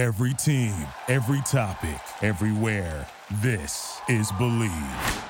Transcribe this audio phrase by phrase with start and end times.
[0.00, 0.72] Every team,
[1.08, 3.06] every topic, everywhere.
[3.42, 5.24] This is Bleav.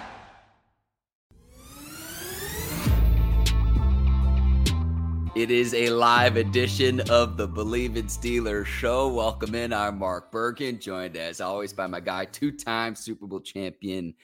[5.34, 9.08] It is a live edition of the Bleav in Steelers show.
[9.08, 9.72] Welcome in.
[9.72, 14.14] I'm Mark Bergin, joined as always by my guy, two time Super Bowl champion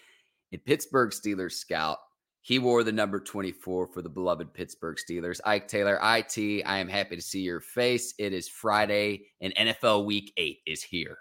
[0.52, 1.98] and Pittsburgh Steelers scout.
[2.46, 5.40] He wore the number 24 for the beloved Pittsburgh Steelers.
[5.44, 8.14] Ike Taylor, IT, I am happy to see your face.
[8.20, 11.18] It is Friday and NFL Week 8 is here.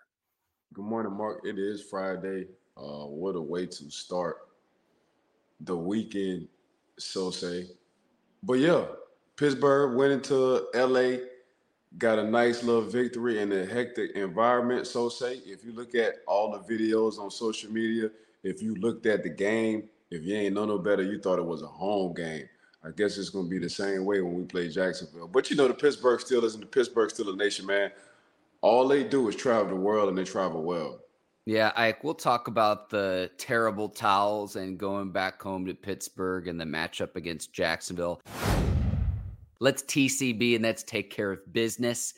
[0.76, 1.42] Good morning, Mark.
[1.44, 2.46] It is Friday.
[2.78, 4.50] Uh, what a way to start
[5.62, 6.48] the weekend,
[7.00, 7.70] so say.
[8.44, 8.86] But yeah,
[9.36, 11.26] Pittsburgh went into LA,
[11.98, 15.42] got a nice little victory in a hectic environment, so say.
[15.44, 18.12] If you look at all the videos on social media,
[18.44, 21.46] if you looked at the game, if you ain't know no better, you thought it
[21.46, 22.48] was a home game.
[22.84, 25.28] I guess it's going to be the same way when we play Jacksonville.
[25.28, 27.92] But you know, the Pittsburgh Steelers and the Pittsburgh Steelers Nation, man,
[28.62, 31.00] all they do is travel the world and they travel well.
[31.48, 36.60] Yeah, Ike, we'll talk about the terrible towels and going back home to Pittsburgh and
[36.60, 38.22] the matchup against Jacksonville.
[39.60, 42.14] Let's TCB and let's take care of business.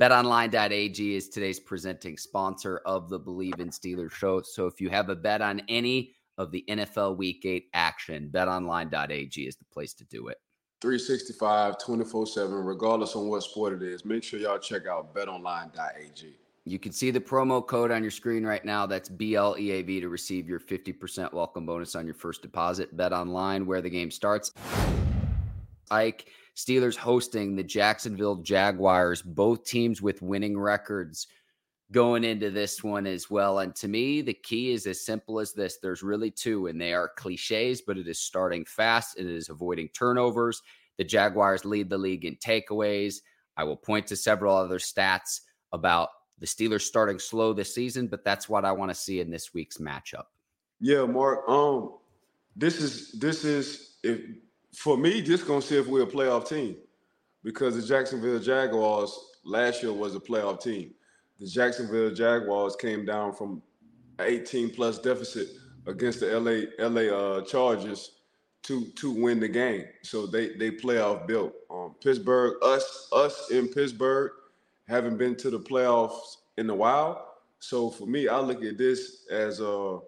[0.00, 4.40] BetOnline.ag is today's presenting sponsor of the Bleav in Steelers show.
[4.40, 9.46] So if you have a bet on any of the NFL Week 8 action, betonline.ag
[9.46, 10.38] is the place to do it.
[10.80, 14.06] 365, 24 7, regardless on what sport it is.
[14.06, 16.34] Make sure y'all check out betonline.ag.
[16.64, 18.86] You can see the promo code on your screen right now.
[18.86, 22.96] That's BLEAV to receive your 50% welcome bonus on your first deposit.
[22.96, 24.52] Bet online where the game starts.
[25.90, 31.26] Ike, Steelers hosting the Jacksonville Jaguars, both teams with winning records
[31.92, 33.60] going into this one as well.
[33.60, 36.92] And to me, the key is as simple as this there's really two, and they
[36.92, 40.62] are cliches, but it is starting fast, and it is avoiding turnovers.
[40.98, 43.16] The Jaguars lead the league in takeaways.
[43.56, 45.40] I will point to several other stats
[45.72, 49.30] about the Steelers starting slow this season, but that's what I want to see in
[49.30, 50.24] this week's matchup.
[50.80, 51.48] Yeah, Mark.
[51.48, 51.94] Um,
[52.56, 54.20] this is this is if
[54.74, 56.76] for me, just gonna see if we're a playoff team
[57.42, 60.94] because the Jacksonville Jaguars last year was a playoff team.
[61.40, 63.62] The Jacksonville Jaguars came down from
[64.20, 65.48] 18 plus deficit
[65.86, 68.12] against the LA LA uh, Chargers
[68.64, 69.84] to to win the game.
[70.02, 71.54] So they they playoff built.
[71.70, 74.32] Um, Pittsburgh, us us in Pittsburgh,
[74.86, 77.26] haven't been to the playoffs in a while.
[77.58, 80.00] So for me, I look at this as a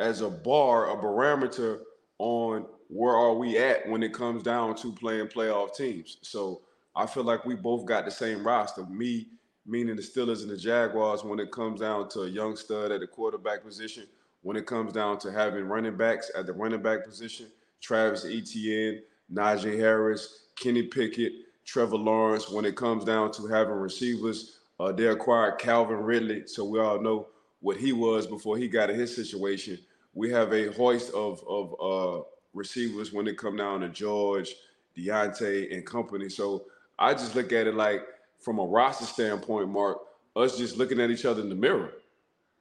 [0.00, 1.82] as a bar, a barometer
[2.18, 6.18] on where are we at when it comes down to playing playoff teams.
[6.22, 6.62] So
[6.96, 8.84] I feel like we both got the same roster.
[8.86, 9.28] Me,
[9.66, 13.00] meaning the Steelers and the Jaguars, when it comes down to a young stud at
[13.00, 14.06] the quarterback position,
[14.42, 17.46] when it comes down to having running backs at the running back position,
[17.80, 21.32] Travis Etienne, Najee Harris, Kenny Pickett,
[21.64, 22.50] Trevor Lawrence.
[22.50, 27.00] When it comes down to having receivers, uh, they acquired Calvin Ridley, so we all
[27.00, 27.28] know
[27.60, 29.78] what he was before he got in his situation.
[30.14, 34.54] We have a hoist of of uh, receivers when it come down to George,
[34.96, 36.28] Diontae, and company.
[36.28, 36.64] So
[36.98, 38.02] I just look at it like
[38.40, 39.98] from a roster standpoint, Mark,
[40.36, 41.92] us just looking at each other in the mirror.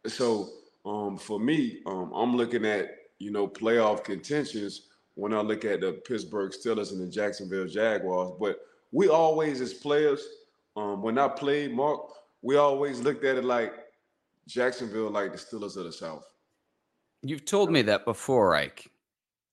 [0.07, 0.49] So
[0.85, 5.81] um, for me, um, I'm looking at you know playoff contentions when I look at
[5.81, 8.31] the Pittsburgh Steelers and the Jacksonville Jaguars.
[8.39, 8.59] But
[8.91, 10.25] we always, as players,
[10.75, 12.01] um, when I played, Mark,
[12.41, 13.73] we always looked at it like
[14.47, 16.25] Jacksonville, like the Steelers of the South.
[17.21, 18.89] You've told me that before, Ike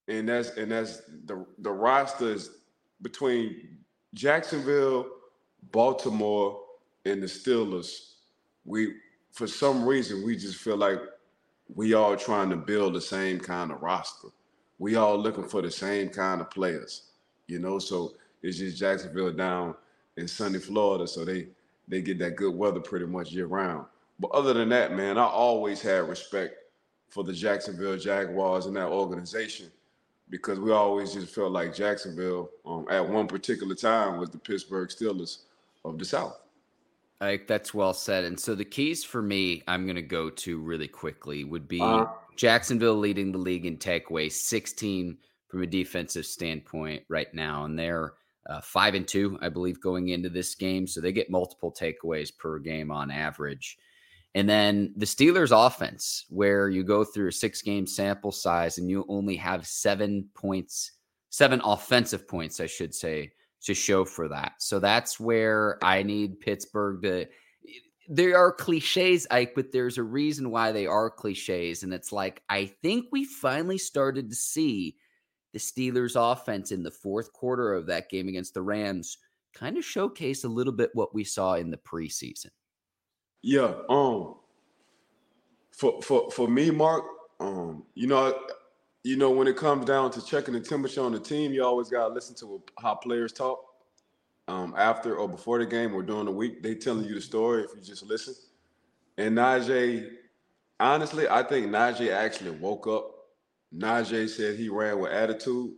[0.08, 2.50] and that's and that's the the roster is
[3.02, 3.78] between
[4.14, 5.06] Jacksonville,
[5.72, 6.60] Baltimore,
[7.04, 8.12] and the Steelers.
[8.64, 8.94] We
[9.32, 11.00] for some reason we just feel like
[11.74, 14.28] we all trying to build the same kind of roster.
[14.78, 17.10] We all looking for the same kind of players,
[17.46, 17.78] you know.
[17.78, 19.74] So it's just Jacksonville down
[20.16, 21.48] in sunny Florida, so they
[21.88, 23.86] they get that good weather pretty much year round.
[24.18, 26.54] But other than that, man, I always had respect
[27.08, 29.70] for the Jacksonville Jaguars and that organization
[30.28, 34.88] because we always just felt like Jacksonville um, at one particular time was the Pittsburgh
[34.88, 35.42] Steelers
[35.86, 36.38] of the South.
[37.20, 38.24] Like that's well said.
[38.24, 41.80] And so the keys for me, I'm going to go to really quickly would be
[41.80, 42.04] uh,
[42.36, 45.16] Jacksonville leading the league in takeaways, 16
[45.48, 48.14] from a defensive standpoint right now, and they're
[48.48, 50.86] uh, five and two, I believe, going into this game.
[50.86, 53.78] So they get multiple takeaways per game on average.
[54.34, 58.90] And then the Steelers offense, where you go through a six game sample size and
[58.90, 60.92] you only have seven points,
[61.30, 63.32] seven offensive points, I should say,
[63.62, 64.54] to show for that.
[64.58, 67.26] So that's where I need Pittsburgh to.
[68.08, 71.82] There are cliches, Ike, but there's a reason why they are cliches.
[71.82, 74.96] And it's like, I think we finally started to see
[75.52, 79.18] the Steelers offense in the fourth quarter of that game against the Rams
[79.54, 82.50] kind of showcase a little bit what we saw in the preseason.
[83.42, 83.74] Yeah.
[83.88, 84.36] Um.
[85.72, 87.04] For for for me, Mark.
[87.40, 87.84] Um.
[87.94, 88.38] You know.
[89.06, 91.88] You know when it comes down to checking the temperature on the team, you always
[91.88, 93.60] gotta listen to how players talk.
[94.48, 94.74] Um.
[94.76, 97.70] After or before the game or during the week, they telling you the story if
[97.76, 98.34] you just listen.
[99.16, 100.10] And Najee,
[100.80, 103.12] honestly, I think Najee actually woke up.
[103.72, 105.74] Najee said he ran with attitude.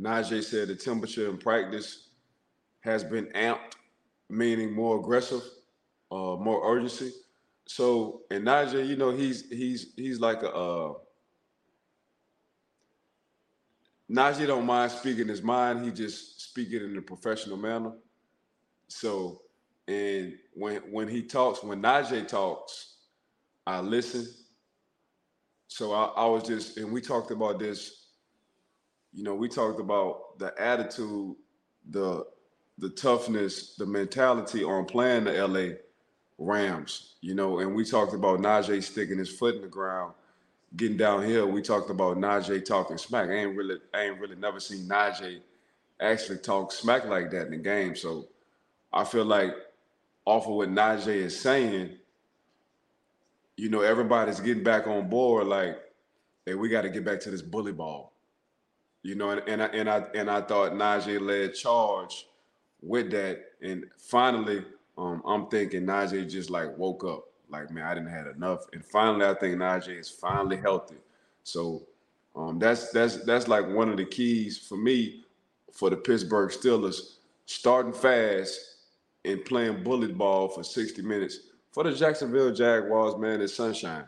[0.00, 2.10] Najee said the temperature in practice
[2.82, 3.74] has been amped,
[4.28, 5.42] meaning more aggressive,
[6.12, 7.10] uh, more urgency.
[7.66, 10.92] So, and Najee, you know, he's he's he's like a uh,
[14.10, 15.84] Najee don't mind speaking his mind.
[15.84, 17.92] He just speak it in a professional manner.
[18.88, 19.42] So,
[19.86, 22.96] and when when he talks, when Najee talks,
[23.66, 24.26] I listen.
[25.68, 28.08] So I, I was just, and we talked about this.
[29.12, 31.36] You know, we talked about the attitude,
[31.88, 32.24] the
[32.78, 35.76] the toughness, the mentality on playing the LA
[36.38, 37.14] Rams.
[37.20, 40.14] You know, and we talked about Najee sticking his foot in the ground,
[40.76, 41.48] getting downhill.
[41.48, 43.28] We talked about Najee talking smack.
[43.28, 45.40] I ain't really, I ain't really never seen Najee
[46.00, 47.94] actually talk smack like that in the game.
[47.94, 48.28] So
[48.92, 49.54] I feel like
[50.24, 51.96] off of what Najee is saying,
[53.56, 55.46] you know, everybody's getting back on board.
[55.46, 55.78] Like,
[56.46, 58.12] hey, we got to get back to this bully ball.
[59.02, 62.26] You know, and, and I and I and I thought Najee led charge
[62.82, 64.62] with that, and finally,
[64.98, 67.29] um, I'm thinking Najee just like woke up.
[67.50, 70.96] Like, man, I didn't have enough, and finally, I think Najee is finally healthy.
[71.42, 71.82] So,
[72.36, 75.24] um, that's that's that's like one of the keys for me
[75.72, 77.16] for the Pittsburgh Steelers
[77.46, 78.58] starting fast
[79.24, 81.40] and playing bullet ball for 60 minutes.
[81.72, 84.04] For the Jacksonville Jaguars, man, it's sunshine.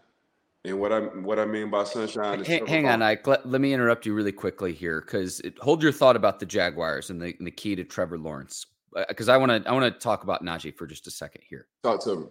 [0.64, 3.26] And what I what I mean by sunshine is hang, hang on, Ike.
[3.26, 7.10] Let, let, me interrupt you really quickly here because hold your thought about the Jaguars
[7.10, 8.66] and the, and the key to Trevor Lawrence
[9.08, 11.42] because uh, I want to I want to talk about Najee for just a second
[11.48, 11.66] here.
[11.82, 12.26] Talk to me.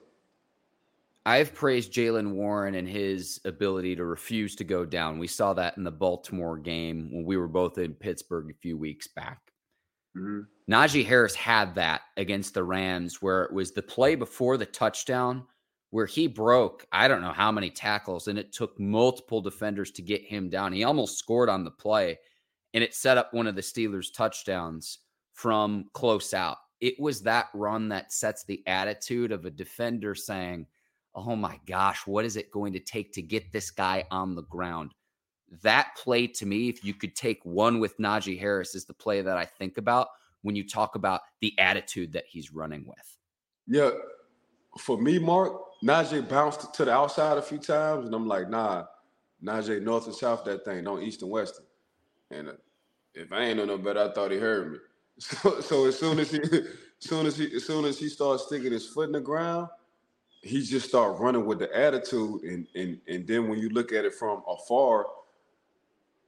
[1.25, 5.19] I've praised Jaylen Warren and his ability to refuse to go down.
[5.19, 8.77] We saw that in the Baltimore game when we were both in Pittsburgh a few
[8.77, 9.39] weeks back.
[10.17, 10.41] Mm-hmm.
[10.71, 15.45] Najee Harris had that against the Rams, where it was the play before the touchdown
[15.91, 20.01] where he broke, I don't know how many tackles, and it took multiple defenders to
[20.01, 20.73] get him down.
[20.73, 22.17] He almost scored on the play,
[22.73, 24.99] and it set up one of the Steelers' touchdowns
[25.33, 26.57] from close out.
[26.79, 30.65] It was that run that sets the attitude of a defender saying,
[31.13, 34.43] Oh my gosh, what is it going to take to get this guy on the
[34.43, 34.93] ground?
[35.63, 39.21] That play to me, if you could take one with Najee Harris, is the play
[39.21, 40.07] that I think about
[40.41, 43.17] when you talk about the attitude that he's running with.
[43.67, 43.91] Yeah.
[44.79, 45.53] For me, Mark,
[45.83, 48.85] Najee bounced to the outside a few times, and I'm like, nah,
[49.43, 51.59] Najee north and south that thing, don't east and west.
[52.29, 52.53] And uh,
[53.13, 54.77] if I ain't know no better, I thought he heard me.
[55.19, 56.67] So, so as soon as he, as
[56.99, 59.67] soon as he, as soon as he starts sticking his foot in the ground,
[60.41, 64.05] he just start running with the attitude, and and and then when you look at
[64.05, 65.07] it from afar,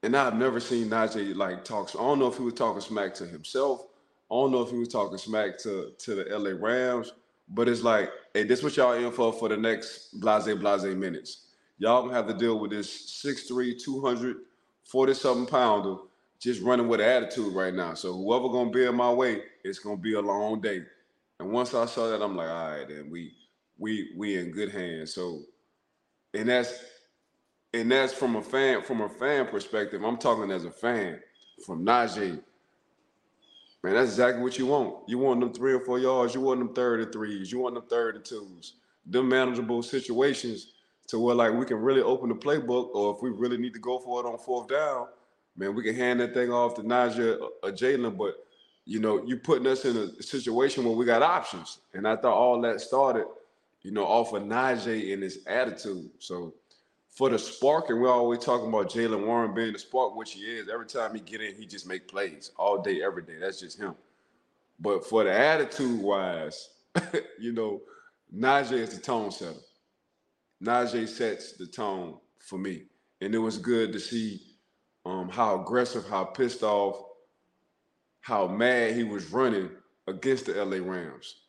[0.03, 1.95] and I've never seen Najee like talks.
[1.95, 3.85] I don't know if he was talking smack to himself.
[4.31, 7.13] I don't know if he was talking smack to to the LA Rams
[7.49, 11.47] but it's like, hey, this what y'all in for for the next blase blase minutes.
[11.77, 15.97] Y'all gonna have to deal with this 6'3, 240 something pounder
[16.39, 17.93] just running with attitude right now.
[17.93, 20.81] So whoever gonna be in my way, it's gonna be a long day.
[21.39, 23.33] And once I saw that, I'm like, all right, then we
[23.77, 25.13] we we in good hands.
[25.13, 25.41] So
[26.33, 26.73] and that's
[27.73, 30.03] and that's from a fan from a fan perspective.
[30.03, 31.19] I'm talking as a fan
[31.65, 32.41] from Najee
[33.83, 35.09] Man, that's exactly what you want.
[35.09, 36.33] You want them three or four yards.
[36.33, 37.51] You want them third and threes.
[37.51, 38.75] You want them third and twos.
[39.05, 40.71] Them manageable situations
[41.07, 43.79] to where like we can really open the playbook, or if we really need to
[43.79, 45.07] go for it on fourth down,
[45.57, 48.17] man, we can hand that thing off to Najee or Jaylen.
[48.17, 48.35] But
[48.85, 52.37] you know, you putting us in a situation where we got options, and I thought
[52.37, 53.25] all that started,
[53.83, 56.09] you know, off of Najee and his attitude.
[56.19, 56.53] So
[57.09, 60.41] for the spark, and we're always talking about Jaylen Warren being the spark, which he
[60.41, 60.67] is.
[60.69, 63.37] Every time he get in, he just make plays all day, every day.
[63.39, 63.95] That's just him.
[64.79, 66.69] But for the attitude wise,
[67.39, 67.81] you know,
[68.35, 69.59] Najee is the tone setter.
[70.63, 72.83] Najee sets the tone for me,
[73.21, 74.41] and it was good to see
[75.05, 77.03] um, how aggressive, how pissed off,
[78.21, 79.69] how mad he was running
[80.07, 81.42] against the LA Rams.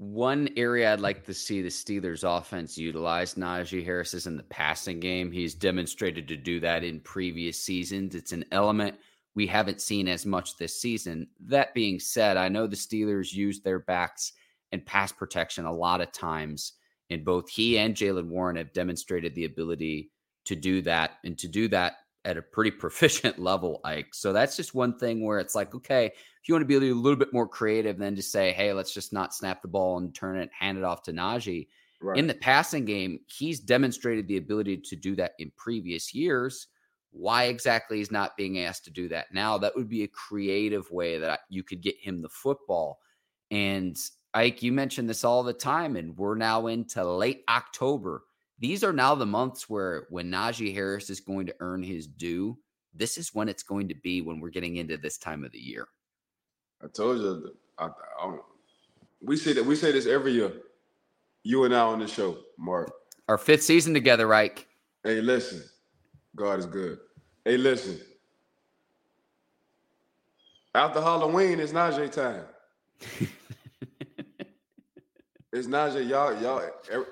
[0.00, 4.44] One area I'd like to see the Steelers offense utilize Najee Harris is in the
[4.44, 5.32] passing game.
[5.32, 8.14] He's demonstrated to do that in previous seasons.
[8.14, 8.94] It's an element
[9.34, 11.26] we haven't seen as much this season.
[11.40, 14.34] That being said, I know the Steelers use their backs
[14.70, 16.74] and pass protection a lot of times,
[17.10, 20.12] and both he and Jaylen Warren have demonstrated the ability
[20.44, 21.94] to do that and to do that
[22.24, 24.14] at a pretty proficient level, Ike.
[24.14, 26.94] So that's just one thing where it's like, okay, if you want to be a
[26.94, 30.14] little bit more creative than just say, hey, let's just not snap the ball and
[30.14, 31.68] turn it, hand it off to Najee.
[32.00, 32.18] Right.
[32.18, 36.68] In the passing game, he's demonstrated the ability to do that in previous years.
[37.10, 39.58] Why exactly he's not being asked to do that now?
[39.58, 43.00] That would be a creative way that you could get him the football.
[43.50, 43.96] And
[44.34, 48.22] Ike, you mentioned this all the time, and we're now into late October.
[48.58, 52.58] These are now the months where when Najee Harris is going to earn his due,
[52.92, 55.58] this is when it's going to be when we're getting into this time of the
[55.58, 55.86] year.
[56.82, 57.88] I told you, I,
[58.20, 58.36] I,
[59.20, 60.52] we say that we say this every year.
[61.44, 62.92] You and I on the show, Mark.
[63.28, 64.66] Our fifth season together, Ike.
[65.04, 65.62] Hey, listen,
[66.34, 66.98] God is good.
[67.44, 68.00] Hey, listen.
[70.74, 72.44] After Halloween, it's Najee time.
[75.58, 76.08] it's Najee.
[76.08, 76.62] Y'all, y'all,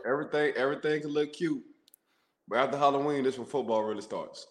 [0.06, 1.62] everything, everything can look cute,
[2.48, 4.46] but after Halloween, this when football really starts.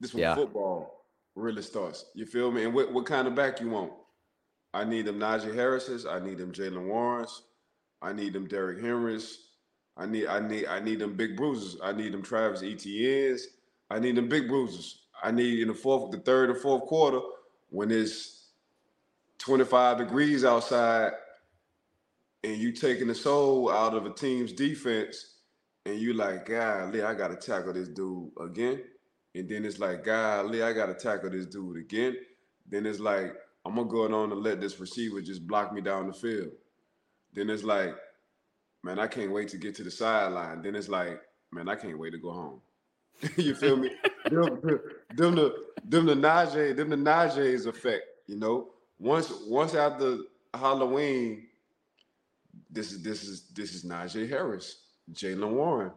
[0.00, 0.34] This when yeah.
[0.34, 1.04] football
[1.34, 2.06] really starts.
[2.14, 2.64] You feel me?
[2.64, 3.92] And what, what kind of back you want?
[4.72, 6.06] I need them Najee Harris's.
[6.06, 7.42] I need them Jaylen Warrens.
[8.00, 9.38] I need them Derrick Henrys.
[9.96, 11.80] I need I need I need them big bruises.
[11.82, 13.48] I need them Travis Etienne's.
[13.90, 15.00] I need them big bruises.
[15.20, 17.20] I need in the fourth, the third and fourth quarter
[17.70, 18.50] when it's
[19.38, 21.12] 25 degrees outside
[22.44, 25.34] and you taking the soul out of a team's defense
[25.86, 28.82] and you like, golly, I gotta tackle this dude again.
[29.34, 32.16] And then it's like, golly, I gotta tackle this dude again.
[32.68, 36.06] Then it's like, I'm gonna go on and let this receiver just block me down
[36.06, 36.50] the field.
[37.34, 37.94] Then it's like,
[38.82, 40.62] man, I can't wait to get to the sideline.
[40.62, 41.20] Then it's like,
[41.52, 42.60] man, I can't wait to go home.
[43.36, 43.90] you feel me?
[44.30, 44.60] them,
[45.14, 45.54] them the
[45.84, 48.04] them the Najee, them the Najee's effect.
[48.26, 48.68] You know,
[48.98, 50.18] once once after
[50.54, 51.47] Halloween,
[52.70, 54.82] this is this is this is Najee Harris,
[55.12, 55.92] Jaylen Warren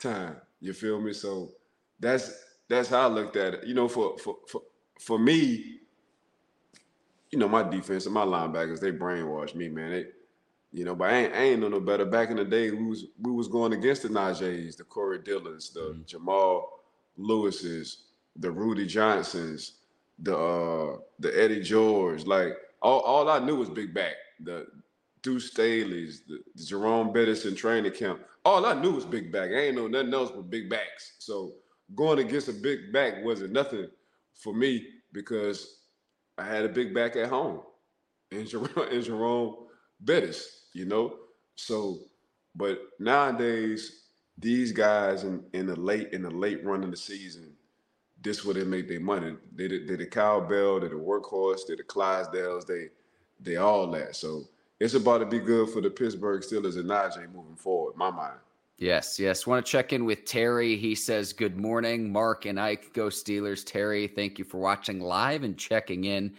[0.00, 0.36] time.
[0.60, 1.12] You feel me?
[1.12, 1.52] So
[2.00, 3.66] that's that's how I looked at it.
[3.66, 4.62] You know, for for for
[5.00, 5.78] for me,
[7.30, 9.90] you know, my defense and my linebackers, they brainwashed me, man.
[9.90, 10.06] They,
[10.72, 12.04] you know, but I ain't, I ain't know no better.
[12.04, 15.70] Back in the day, we was we was going against the Najee's, the Corey Dillons,
[15.70, 16.02] the mm-hmm.
[16.06, 16.80] Jamal
[17.16, 18.04] Lewis's,
[18.36, 19.74] the Rudy Johnsons,
[20.18, 22.26] the uh the Eddie George.
[22.26, 24.14] Like all, all I knew was big back.
[24.40, 24.66] The
[25.22, 28.20] Deuce Staley's, the, the Jerome Bettis in training camp.
[28.44, 29.50] All I knew was big back.
[29.50, 31.14] I ain't know nothing else but big backs.
[31.18, 31.52] So
[31.94, 33.88] going against a big back wasn't nothing
[34.34, 35.78] for me because
[36.36, 37.62] I had a big back at home
[38.30, 39.56] in Jerome, in Jerome
[40.00, 41.16] Bettis, you know.
[41.56, 41.98] So,
[42.54, 44.04] but nowadays,
[44.38, 47.52] these guys in, in the late in the late run of the season,
[48.22, 49.36] this where they make their money.
[49.54, 52.88] They did the cowbell, they the workhorse, they the Clydesdales, they
[53.40, 54.14] they all that.
[54.14, 54.44] So
[54.80, 57.96] it's about to be good for the Pittsburgh Steelers and Najee moving forward.
[57.96, 58.38] My mind.
[58.78, 59.44] Yes, yes.
[59.44, 60.76] Want to check in with Terry.
[60.76, 62.92] He says, Good morning, Mark and Ike.
[62.92, 63.64] Go Steelers.
[63.66, 66.36] Terry, thank you for watching live and checking in.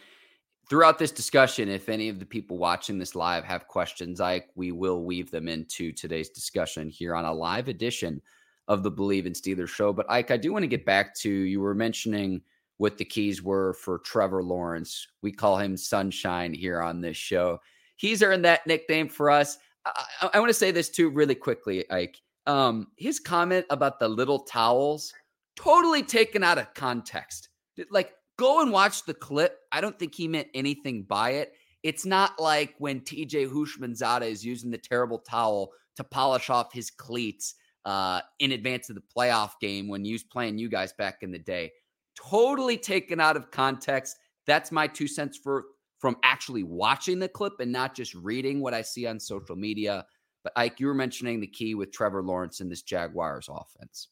[0.70, 4.72] Throughout this discussion, if any of the people watching this live have questions, Ike, we
[4.72, 8.22] will weave them into today's discussion here on a live edition
[8.70, 9.92] of the Bleav in Steelers show.
[9.92, 12.42] But Ike, I do want to get back to you were mentioning
[12.78, 15.08] what the keys were for Trevor Lawrence.
[15.22, 17.60] We call him Sunshine here on this show.
[18.00, 19.58] He's earned that nickname for us.
[19.86, 24.08] I, I want to say this too, really quickly, Ike um, his comment about the
[24.08, 25.14] little towels
[25.56, 27.50] totally taken out of context.
[27.92, 29.60] Like, go and watch the clip.
[29.72, 31.54] I don't think he meant anything by it.
[31.84, 36.90] It's not like when TJ Houshmandzadeh is using the terrible towel to polish off his
[36.90, 37.54] cleats
[37.86, 41.32] uh, in advance of the playoff game when he was playing you guys back in
[41.32, 41.72] the day.
[42.18, 44.18] Totally taken out of context.
[44.48, 45.66] That's my two cents for
[46.00, 50.06] from actually watching the clip and not just reading what I see on social media.
[50.44, 54.08] But Ike, you were mentioning the key with Trevor Lawrence in this Jaguars offense.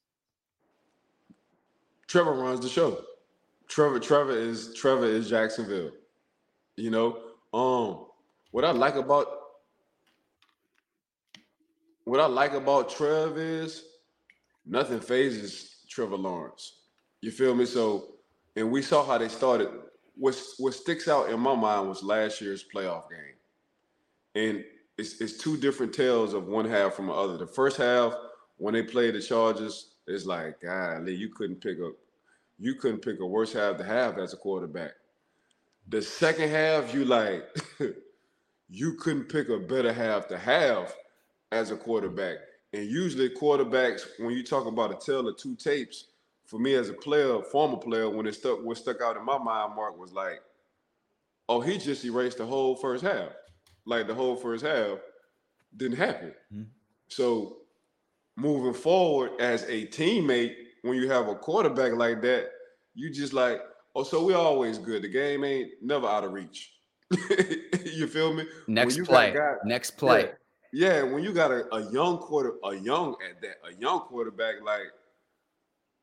[2.08, 3.02] Trevor runs the show.
[3.68, 5.92] Trevor, Trevor is Trevor is Jacksonville.
[6.76, 7.20] You know,
[7.54, 8.06] um,
[8.52, 9.28] what I like about
[12.04, 13.84] what I like about Trev is
[14.66, 16.82] nothing phases Trevor Lawrence.
[17.22, 17.66] You feel me?
[17.66, 18.16] So,
[18.56, 19.70] and we saw how they started.
[20.18, 23.36] What what sticks out in my mind was last year's playoff game,
[24.36, 24.66] and
[24.98, 27.38] it's, it's two different tales of one half from the other.
[27.38, 28.14] The first half,
[28.58, 31.92] when they played the Chargers, it's like, golly, you couldn't pick a
[32.60, 34.94] you couldn't pick a worse half to have as a quarterback.
[35.90, 37.46] The second half, you like
[38.70, 40.96] you couldn't pick a better half to have
[41.52, 42.38] as a quarterback.
[42.74, 46.06] And usually quarterbacks, when you talk about a tale of two tapes,
[46.48, 49.38] for me as a player, former player, when it stuck what stuck out in my
[49.38, 50.42] mind, Mark was like,
[51.48, 53.30] oh, he just erased the whole first half
[53.88, 55.00] like the whole first half
[55.76, 56.34] didn't happen.
[56.54, 56.64] Mm-hmm.
[57.08, 57.58] So
[58.36, 62.50] moving forward as a teammate, when you have a quarterback like that,
[62.94, 63.62] you just like,
[63.96, 65.02] oh, so we're always good.
[65.02, 66.74] The game ain't never out of reach.
[67.86, 68.46] you feel me?
[68.68, 69.34] Next play.
[69.64, 70.32] Next play.
[70.74, 74.56] Yeah, when you got a, a young quarter, a young at that, a young quarterback,
[74.64, 74.88] like,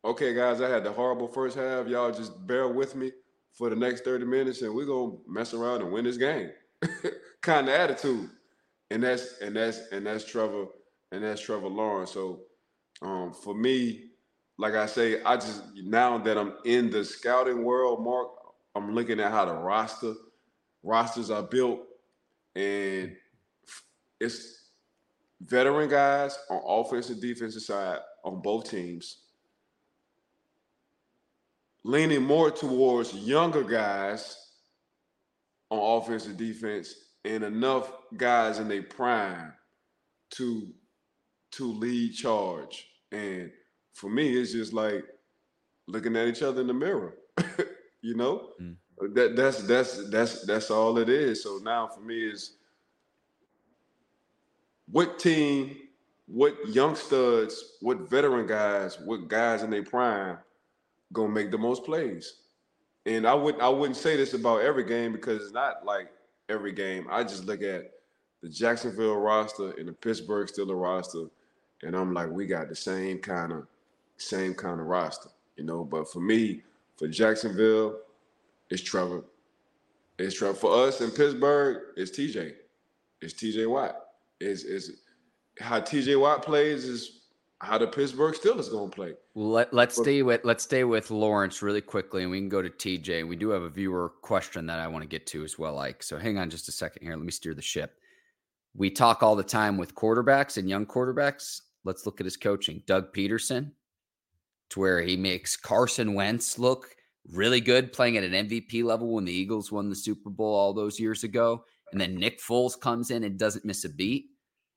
[0.04, 1.88] okay, guys, I had the horrible first half.
[1.88, 3.12] Y'all just bear with me
[3.52, 6.50] for the next 30 minutes and we're gonna mess around and win this game.
[7.40, 8.28] kind of attitude.
[8.90, 10.66] And that's and that's and that's Trevor
[11.12, 12.12] and that's Trevor Lawrence.
[12.12, 12.42] So
[13.02, 14.10] um, for me,
[14.58, 18.28] like I say, I just now that I'm in the scouting world, Mark,
[18.74, 20.14] I'm looking at how the roster
[20.82, 21.80] rosters are built,
[22.54, 23.16] and
[24.20, 24.70] it's
[25.40, 29.23] veteran guys on offensive defensive side on both teams,
[31.84, 34.36] leaning more towards younger guys
[35.70, 39.52] on offensive defense, and enough guys in their prime
[40.30, 40.68] to
[41.52, 42.86] to lead charge.
[43.12, 43.50] And
[43.92, 45.04] for me, it's just like
[45.86, 47.14] looking at each other in the mirror.
[48.02, 48.76] you know, mm.
[49.14, 51.42] that that's that's that's that's all it is.
[51.42, 52.56] So now for me is
[54.90, 55.76] what team,
[56.26, 60.38] what young studs, what veteran guys, what guys in their prime
[61.14, 62.40] gonna make the most plays.
[63.06, 66.10] And I wouldn't I wouldn't say this about every game because it's not like
[66.50, 67.06] every game.
[67.10, 67.92] I just look at
[68.42, 71.26] the Jacksonville roster and the Pittsburgh Steelers roster,
[71.82, 73.66] and I'm like, we got the same kind of
[74.18, 75.84] same kind of roster, you know.
[75.84, 76.62] But for me,
[76.96, 78.00] for Jacksonville,
[78.70, 79.24] it's Trevor.
[80.18, 80.54] It's Trevor.
[80.54, 82.54] For us in Pittsburgh, it's TJ.
[83.20, 83.96] It's TJ Watt.
[84.40, 84.98] Is is
[85.60, 87.20] how TJ Watt plays is
[87.64, 89.14] how the Pittsburgh Steelers going to play.
[89.34, 92.70] Let, let's stay with let's stay with Lawrence really quickly, and we can go to
[92.70, 93.26] TJ.
[93.26, 96.02] We do have a viewer question that I want to get to as well, Ike.
[96.02, 97.16] So hang on just a second here.
[97.16, 97.94] Let me steer the ship.
[98.76, 101.60] We talk all the time with quarterbacks and young quarterbacks.
[101.84, 102.82] Let's look at his coaching.
[102.86, 103.72] Doug Pederson,
[104.70, 106.94] to where he makes Carson Wentz look
[107.32, 110.74] really good playing at an MVP level when the Eagles won the Super Bowl all
[110.74, 111.64] those years ago.
[111.92, 114.26] And then Nick Foles comes in and doesn't miss a beat.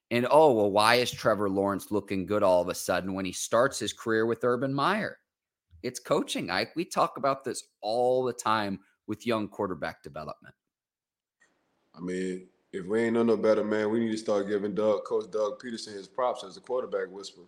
[0.09, 3.33] And oh, well, why is Trevor Lawrence looking good all of a sudden when he
[3.33, 5.19] starts his career with Urban Meyer?
[5.83, 6.49] It's coaching.
[6.49, 10.55] I we talk about this all the time with young quarterback development.
[11.95, 15.31] I mean, if we ain't no better, man, we need to start giving Doug, Coach
[15.31, 17.45] Doug Pederson his props as a quarterback whisperer.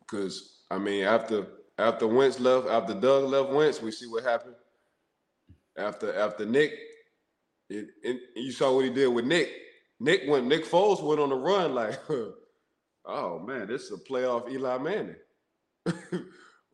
[0.00, 1.46] Because I mean, after
[1.78, 4.56] after Wentz left, after Doug left Wentz, we see what happened.
[5.76, 6.72] After after Nick,
[7.68, 9.50] it, it, you saw what he did with Nick.
[10.00, 10.46] Nick went.
[10.46, 12.00] Nick Foles went on the run like,
[13.04, 15.16] oh man, this is a playoff Eli Manning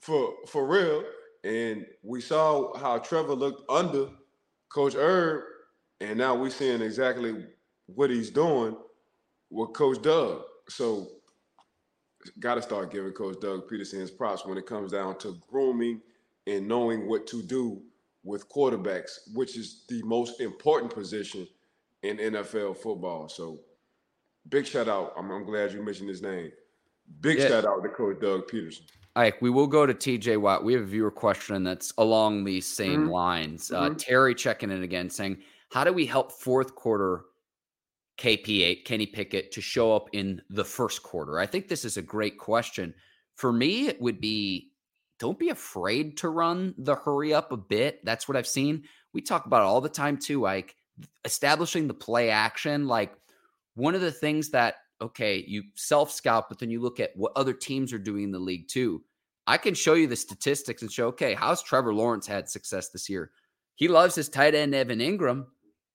[0.01, 1.05] for for real.
[1.45, 4.09] And we saw how Trevor looked under
[4.69, 5.45] Coach Herb,
[6.01, 7.45] and now we're seeing exactly
[7.87, 8.77] what he's doing
[9.51, 10.43] with Coach Doug.
[10.69, 11.09] So
[12.41, 16.01] got to start giving Coach Doug Pederson his props when it comes down to grooming
[16.47, 17.81] and knowing what to do
[18.25, 21.47] with quarterbacks, which is the most important position
[22.07, 23.29] in NFL football.
[23.29, 23.61] So
[24.49, 25.13] big shout out.
[25.17, 26.51] I'm, I'm glad you mentioned his name.
[27.21, 27.49] Big yeah.
[27.49, 28.83] shout out to Coach Doug Pederson.
[29.15, 30.63] Ike, we will go to TJ Watt.
[30.63, 33.11] We have a viewer question that's along these same mm-hmm.
[33.11, 33.73] lines.
[33.73, 33.97] Uh, mm-hmm.
[33.97, 35.39] Terry checking in again saying,
[35.71, 37.25] How do we help fourth quarter
[38.19, 41.39] KP8, Kenny Pickett, to show up in the first quarter?
[41.39, 42.93] I think this is a great question.
[43.37, 44.73] For me, it would be
[45.19, 48.05] don't be afraid to run the hurry up a bit.
[48.05, 48.85] That's what I've seen.
[49.15, 50.76] We talk about it all the time too, like
[51.25, 52.87] establishing the play action.
[52.87, 53.13] Like
[53.75, 57.33] one of the things that, okay, you self scout, but then you look at what
[57.37, 59.03] other teams are doing in the league too.
[59.47, 63.09] I can show you the statistics and show, okay, how's Trevor Lawrence had success this
[63.09, 63.31] year?
[63.77, 65.47] He loves his tight end, Evan Engram.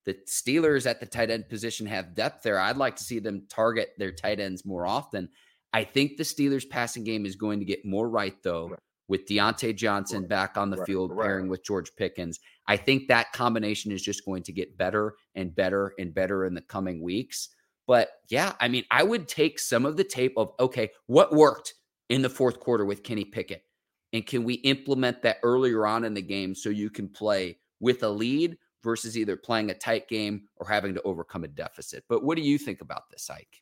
[0.05, 2.59] The Steelers at the tight end position have depth there.
[2.59, 5.29] I'd like to see them target their tight ends more often.
[5.73, 8.75] I think the Steelers passing game is going to get more right, though,
[9.07, 12.39] with Diontae Johnson back on the field, pairing with George Pickens.
[12.71, 16.53] I think that combination is just going to get better and better and better in
[16.53, 17.49] the coming weeks.
[17.85, 21.73] But yeah, I mean, I would take some of the tape of, okay, what worked
[22.07, 23.65] in the fourth quarter with Kenny Pickett?
[24.13, 28.03] And can we implement that earlier on in the game so you can play with
[28.03, 32.05] a lead versus either playing a tight game or having to overcome a deficit.
[32.07, 33.61] But what do you think about this, Ike?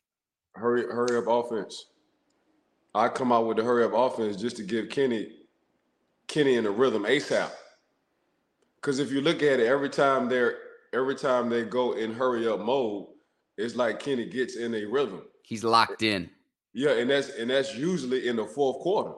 [0.54, 1.86] Hurry, hurry up offense.
[2.94, 5.32] I come out with the hurry up offense just to give Kenny,
[6.28, 7.50] Kenny in the rhythm ASAP.
[8.80, 10.58] Because if you look at it, every time they're
[10.92, 13.06] every time they go in hurry up mode,
[13.58, 15.22] it's like Kenny gets in a rhythm.
[15.42, 16.30] He's locked in.
[16.72, 19.14] Yeah, and that's and that's usually in the fourth quarter.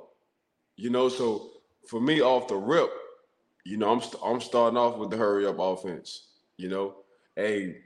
[0.77, 1.51] You know, so
[1.89, 2.91] for me off the rip,
[3.65, 6.29] you know, I'm i I'm starting off with the hurry up offense.
[6.57, 6.95] You know,
[7.37, 7.77] hey,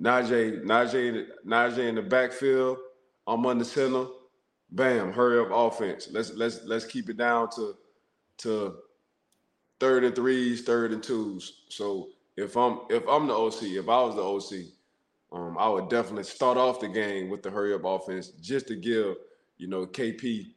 [0.00, 2.78] Najee, Najee, Najee in the backfield.
[3.26, 4.06] I'm on the center.
[4.70, 6.08] Bam, hurry up offense.
[6.10, 7.74] Let's let's let's keep it down to
[8.38, 8.76] to
[9.80, 11.64] third and threes, third and twos.
[11.68, 14.66] So if I'm if I'm the OC, if I was the OC,
[15.32, 18.76] Um, I would definitely start off the game with the hurry up offense just to
[18.76, 19.16] give,
[19.58, 20.54] you know, KP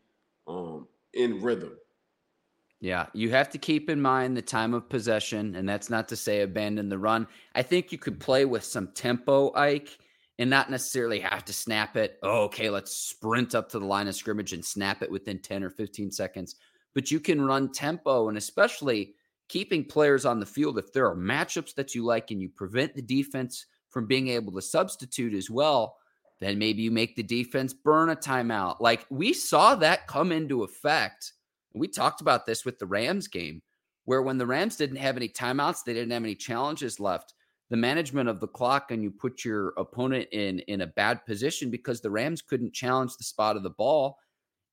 [0.47, 1.73] um, in rhythm.
[2.81, 6.15] Yeah, you have to keep in mind the time of possession, and that's not to
[6.15, 7.27] say abandon the run.
[7.53, 9.97] I think you could play with some tempo, Ike,
[10.37, 12.17] and not necessarily have to snap it.
[12.23, 15.63] Oh, okay, let's sprint up to the line of scrimmage and snap it within 10
[15.63, 16.55] or 15 seconds.
[16.95, 19.13] But you can run tempo, and especially
[19.47, 20.77] keeping players on the field.
[20.77, 24.51] If there are matchups that you like and you prevent the defense from being able
[24.53, 25.97] to substitute as well,
[26.39, 28.79] then maybe you make the defense burn a timeout.
[28.79, 31.33] Like we saw that come into effect
[31.73, 33.61] we talked about this with the Rams game,
[34.05, 37.33] where when the Rams didn't have any timeouts, they didn't have any challenges left.
[37.69, 41.69] The management of the clock and you put your opponent in in a bad position
[41.69, 44.17] because the Rams couldn't challenge the spot of the ball.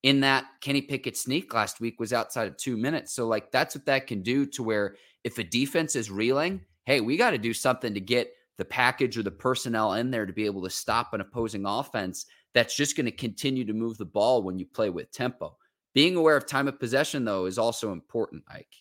[0.06, 3.12] In that Kenny Pickett sneak last week was outside of two minutes.
[3.12, 7.00] So like that's what that can do to where if a defense is reeling, hey,
[7.00, 10.32] we got to do something to get the package or the personnel in there to
[10.32, 14.04] be able to stop an opposing offense that's just going to continue to move the
[14.04, 15.56] ball when you play with tempo.
[15.92, 18.76] Being aware of time of possession, though, is also important, Ike.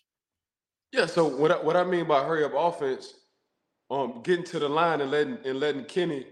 [0.92, 1.08] Yeah.
[1.08, 3.16] So what I, what I mean by hurry up offense,
[3.90, 6.28] um, getting to the line and letting and letting Kenny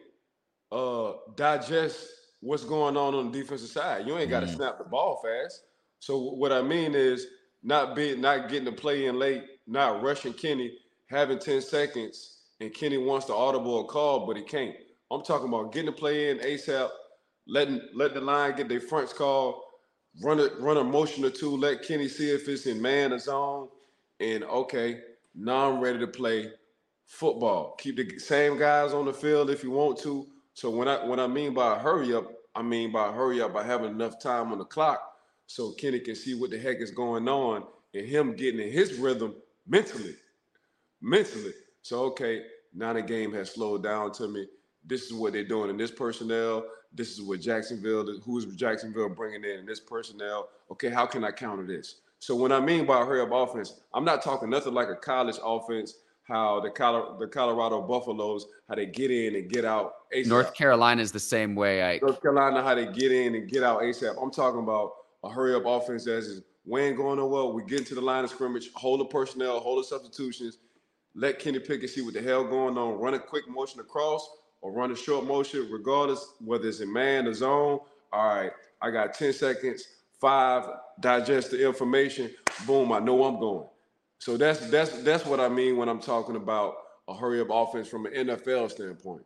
[0.71, 2.07] uh, digest
[2.43, 4.05] what's going on on the defensive side.
[4.05, 4.55] You ain't got to mm.
[4.55, 5.63] snap the ball fast.
[5.99, 7.27] So what I mean is
[7.63, 10.77] not being not getting the play in late, not rushing Kenny,
[11.07, 14.75] having 10 seconds, and Kenny wants to audible a call, but he can't.
[15.09, 16.89] I'm talking about getting the play in ASAP,
[17.47, 19.61] letting letting the line get their fronts called,
[20.21, 23.19] run a run a motion or two, let Kenny see if it's in man or
[23.19, 23.69] zone,
[24.19, 24.99] and okay,
[25.33, 26.51] now I'm ready to play
[27.05, 27.75] football.
[27.79, 30.27] Keep the same guys on the field if you want to.
[30.53, 33.63] So when I when I mean by hurry up, I mean by hurry up by
[33.63, 35.13] having enough time on the clock
[35.47, 37.63] so Kenny can see what the heck is going on
[37.93, 39.35] and him getting in his rhythm
[39.67, 40.15] mentally.
[41.01, 41.53] Mentally.
[41.81, 44.47] So okay, now the game has slowed down to me.
[44.85, 46.65] This is what they're doing in this personnel.
[46.93, 50.49] This is what Jacksonville, who's Jacksonville bringing in, and this personnel.
[50.71, 51.95] Okay, how can I counter this?
[52.19, 55.37] So when I mean by hurry up offense, I'm not talking nothing like a college
[55.43, 55.95] offense.
[56.23, 59.93] How the Colorado, the Colorado Buffaloes, how they get in and get out.
[60.15, 60.27] ASAP.
[60.27, 61.83] North Carolina is the same way.
[61.83, 64.15] I North Carolina, how they get in and get out ASAP.
[64.21, 67.45] I'm talking about a hurry up offense that is we ain't going nowhere.
[67.45, 70.59] We get into the line of scrimmage, hold the personnel, hold the substitutions,
[71.15, 74.29] let Kenny Pickett see what the hell going on, run a quick motion across,
[74.61, 77.79] or run a short motion, regardless whether it's in man or zone.
[78.11, 79.87] All right, I got 10 seconds,
[80.19, 80.65] five,
[81.01, 82.31] digest the information,
[82.65, 83.67] boom, I know I'm going.
[84.23, 86.75] So that's that's that's what I mean when I'm talking about
[87.09, 89.23] a hurry up offense from an NFL standpoint.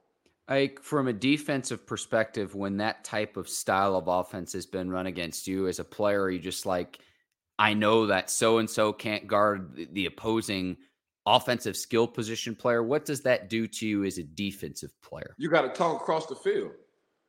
[0.49, 5.05] Like from a defensive perspective, when that type of style of offense has been run
[5.05, 6.97] against you as a player, you just like,
[7.59, 10.77] I know that so and so can't guard the opposing
[11.27, 12.81] offensive skill position player.
[12.81, 15.35] What does that do to you as a defensive player?
[15.37, 16.71] You got to talk across the field.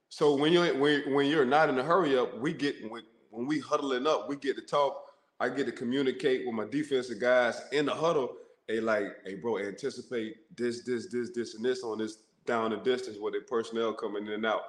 [0.08, 3.46] So when you're when, when you're not in a hurry up, we get when, when
[3.46, 5.07] we huddling up, we get to talk.
[5.40, 8.36] I get to communicate with my defensive guys in the huddle.
[8.66, 12.76] They like, hey, bro, anticipate this, this, this, this, and this on this down the
[12.78, 14.62] distance with the personnel coming in and out.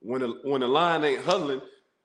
[0.00, 1.60] When the, when the line ain't huddling,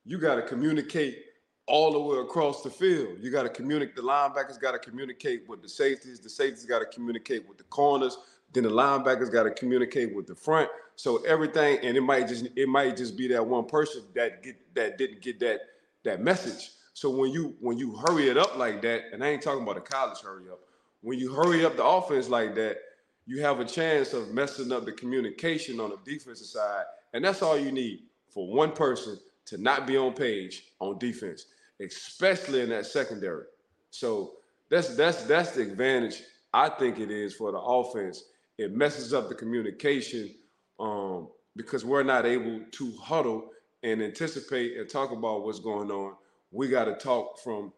[0.06, 1.20] you got to communicate
[1.68, 3.18] all the way across the field.
[3.22, 3.96] You got to communicate.
[3.96, 6.20] The linebackers got to communicate with the safeties.
[6.20, 8.18] The safeties got to communicate with the corners.
[8.52, 10.70] Then the linebackers got to communicate with the front.
[10.96, 14.58] So everything, and it might just it might just be that one person that get
[14.76, 15.62] that didn't get that
[16.04, 16.72] that message.
[16.94, 19.78] So when you when you hurry it up like that, and I ain't talking about
[19.78, 20.60] a college hurry up.
[21.02, 22.78] When you hurry up the offense like that,
[23.26, 27.42] you have a chance of messing up the communication on the defensive side, and that's
[27.42, 31.46] all you need for one person to not be on page on defense
[31.80, 33.46] especially in that secondary.
[33.92, 34.34] So
[34.70, 36.24] that's that's that's the advantage
[36.54, 38.24] I think it is for the offense.
[38.58, 40.34] It messes up the communication
[40.80, 43.50] um, because we're not able to huddle
[43.84, 46.16] and anticipate and talk about what's going on.
[46.52, 47.74] We got to talk from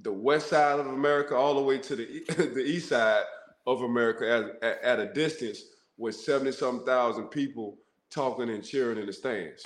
[0.00, 3.24] the west side of America all the way to the the east side
[3.66, 4.30] of America
[4.62, 5.60] at, at, at a distance
[5.96, 7.78] with 70 some thousand people
[8.10, 9.62] talking and cheering in the stands.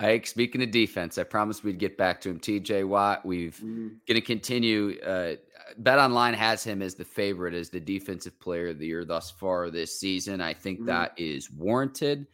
[0.00, 2.40] Ike, speaking of defense, I promised we'd get back to him.
[2.40, 3.88] TJ Watt, we've mm-hmm.
[4.06, 4.98] going to continue.
[5.00, 5.36] Uh,
[5.78, 9.30] Bet Online has him as the favorite as the defensive player of the year thus
[9.30, 10.40] far this season.
[10.40, 10.88] I think mm-hmm.
[10.88, 12.26] that is warranted.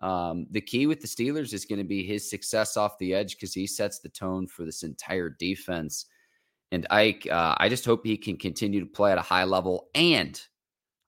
[0.00, 3.36] Um, the key with the Steelers is going to be his success off the edge
[3.36, 6.06] because he sets the tone for this entire defense.
[6.72, 9.88] And Ike, uh, I just hope he can continue to play at a high level.
[9.94, 10.40] And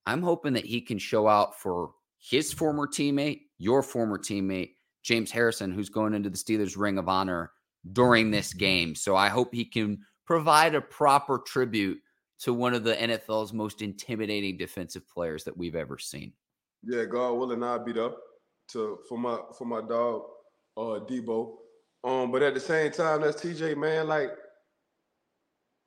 [0.07, 4.73] I'm hoping that he can show out for his former teammate, your former teammate,
[5.03, 7.53] James Harrison, who's going into the Steelers Ring of Honor
[7.93, 8.95] during this game.
[8.95, 12.01] So I hope he can provide a proper tribute
[12.41, 16.33] to one of the NFL's most intimidating defensive players that we've ever seen.
[16.85, 18.11] Yeah, God willing, I'll be there
[18.69, 20.23] to for my for my dog,
[20.77, 21.57] uh Debo.
[22.05, 24.07] Um, but at the same time, that's TJ, man.
[24.07, 24.31] Like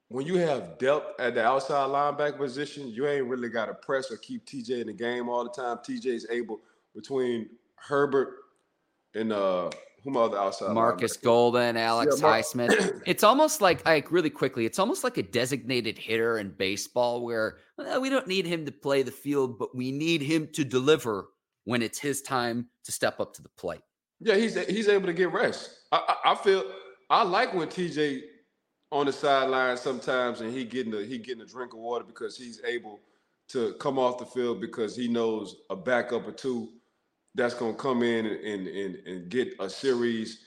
[0.10, 4.12] when you have depth at the outside linebacker position, you ain't really got to press
[4.12, 5.78] or keep TJ in the game all the time.
[5.78, 6.60] TJ is able
[6.94, 7.50] between
[7.88, 8.28] Herbig
[9.15, 9.70] and uh
[10.04, 11.24] whom other outside Markus linebacker?
[11.24, 13.02] Golden, Alex Yeah, Mar- Highsmith.
[13.06, 14.65] It's almost like like really quickly.
[14.65, 18.72] It's almost like a designated hitter in baseball where well, we don't need him to
[18.72, 21.28] play the field, but we need him to deliver
[21.65, 23.82] when it's his time to step up to the plate.
[24.19, 25.71] Yeah, he's he's able to get rest.
[25.91, 26.63] I, I, I feel
[27.10, 28.21] I like when TJ
[28.91, 32.38] on the sideline sometimes and he getting a he getting a drink of water because
[32.38, 33.00] he's able
[33.50, 36.69] to come off the field because he knows a backup or two
[37.36, 40.39] that's gonna come in and and, and, get a series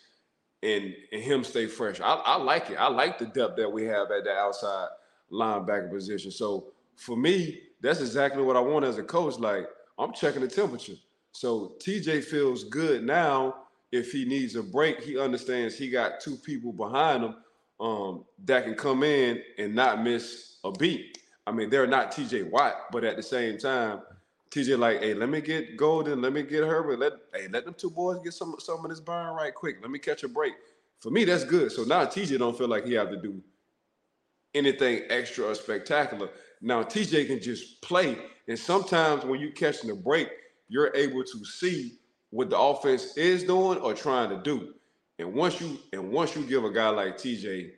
[0.63, 2.01] and and him stay fresh.
[2.01, 2.77] I, I like it.
[2.77, 4.89] I like the depth that we have at the outside
[5.33, 6.31] linebacker position.
[6.31, 9.39] So for me, that's exactly what I want as a coach.
[9.39, 10.95] Like I'm checking the temperature.
[11.33, 13.57] So TJ feels good now.
[13.93, 17.37] If he needs a break, he understands he got two people behind him
[17.81, 21.19] um, that can come in and not miss a beat.
[21.47, 24.01] I mean, they're not TJ Watt, but at the same time,
[24.51, 27.75] TJ like, hey, let me get Golden, let me get Herbig, let hey, let them
[27.75, 29.79] two boys get some some of this burn right quick.
[29.83, 30.55] Let me catch a break.
[31.01, 31.73] For me, that's good.
[31.73, 33.43] So now TJ don't feel like he have to do
[34.55, 36.31] anything extra or spectacular.
[36.63, 38.17] Now TJ can just play,
[38.49, 40.29] and sometimes when you're catching a break,
[40.69, 41.99] you're able to see
[42.31, 44.75] what the offense is doing or trying to do.
[45.19, 47.71] And once you and once you give a guy like TJ,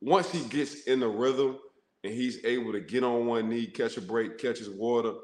[0.00, 1.58] once he gets in the rhythm
[2.04, 5.14] and he's able to get on one knee, catch a break, catch his water,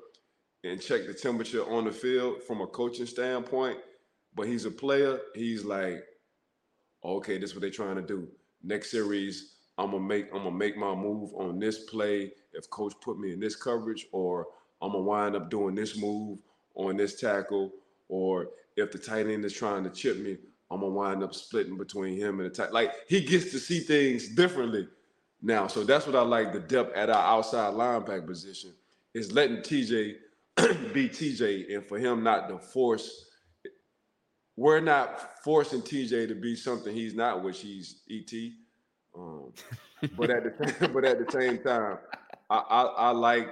[0.65, 3.79] and check the temperature on the field from a coaching standpoint,
[4.35, 6.03] but he's a player, he's like,
[7.05, 8.29] okay, this is what they're trying to do.
[8.63, 12.33] Next series, I'm gonna make I'm gonna make my move on this play.
[12.55, 14.47] If coach put me in this coverage, or
[14.81, 16.39] I'm gonna wind up doing this move
[16.75, 17.73] on this tackle,
[18.09, 20.39] or if the tight end is trying to chip me,
[20.71, 22.73] I'm gonna wind up splitting between him and the tight.
[22.73, 24.89] Like he gets to see things differently
[25.43, 25.67] now.
[25.67, 28.73] So that's what I like the depth at our outside linebacker position
[29.15, 30.17] is letting TJ
[30.93, 33.27] be TJ and for him not to force.
[34.57, 38.33] We're not forcing TJ to be something he's not, which he's ET.
[39.17, 39.53] Um,
[40.17, 41.99] but at the but at the same time,
[42.53, 43.49] I, I, I like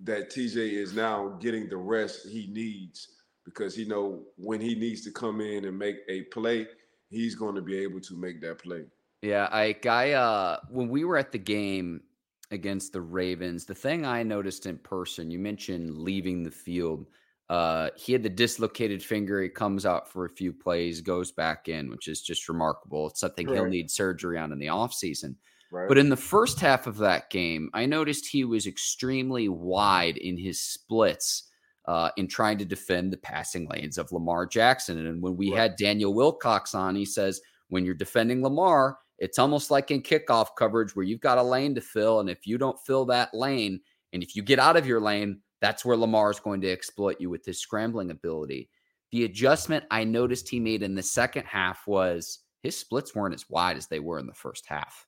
[0.00, 3.08] that TJ is now getting the rest he needs
[3.44, 6.66] because he know when he needs to come in and make a play,
[7.08, 8.84] he's going to be able to make that play.
[9.22, 12.02] Yeah, I I uh when we were at the game
[12.50, 17.06] against the Ravens, the thing I noticed in person, you mentioned leaving the field.
[17.48, 21.68] Uh he had the dislocated finger, he comes out for a few plays, goes back
[21.68, 23.06] in, which is just remarkable.
[23.08, 25.36] It's something he'll need surgery on in the offseason.
[25.72, 25.88] Right.
[25.88, 30.36] But in the first half of that game, I noticed he was extremely wide in
[30.36, 31.44] his splits
[31.88, 35.06] uh, in trying to defend the passing lanes of Lamar Jackson.
[35.06, 35.58] And when we Right.
[35.58, 40.48] had Daniel Wilcox on, he says, when you're defending Lamar, it's almost like in kickoff
[40.58, 42.20] coverage where you've got a lane to fill.
[42.20, 43.80] And if you don't fill that lane,
[44.12, 47.16] and if you get out of your lane, that's where Lamar is going to exploit
[47.18, 48.68] you with his scrambling ability.
[49.10, 53.48] The adjustment I noticed he made in the second half was his splits weren't as
[53.48, 55.06] wide as they were in the first half.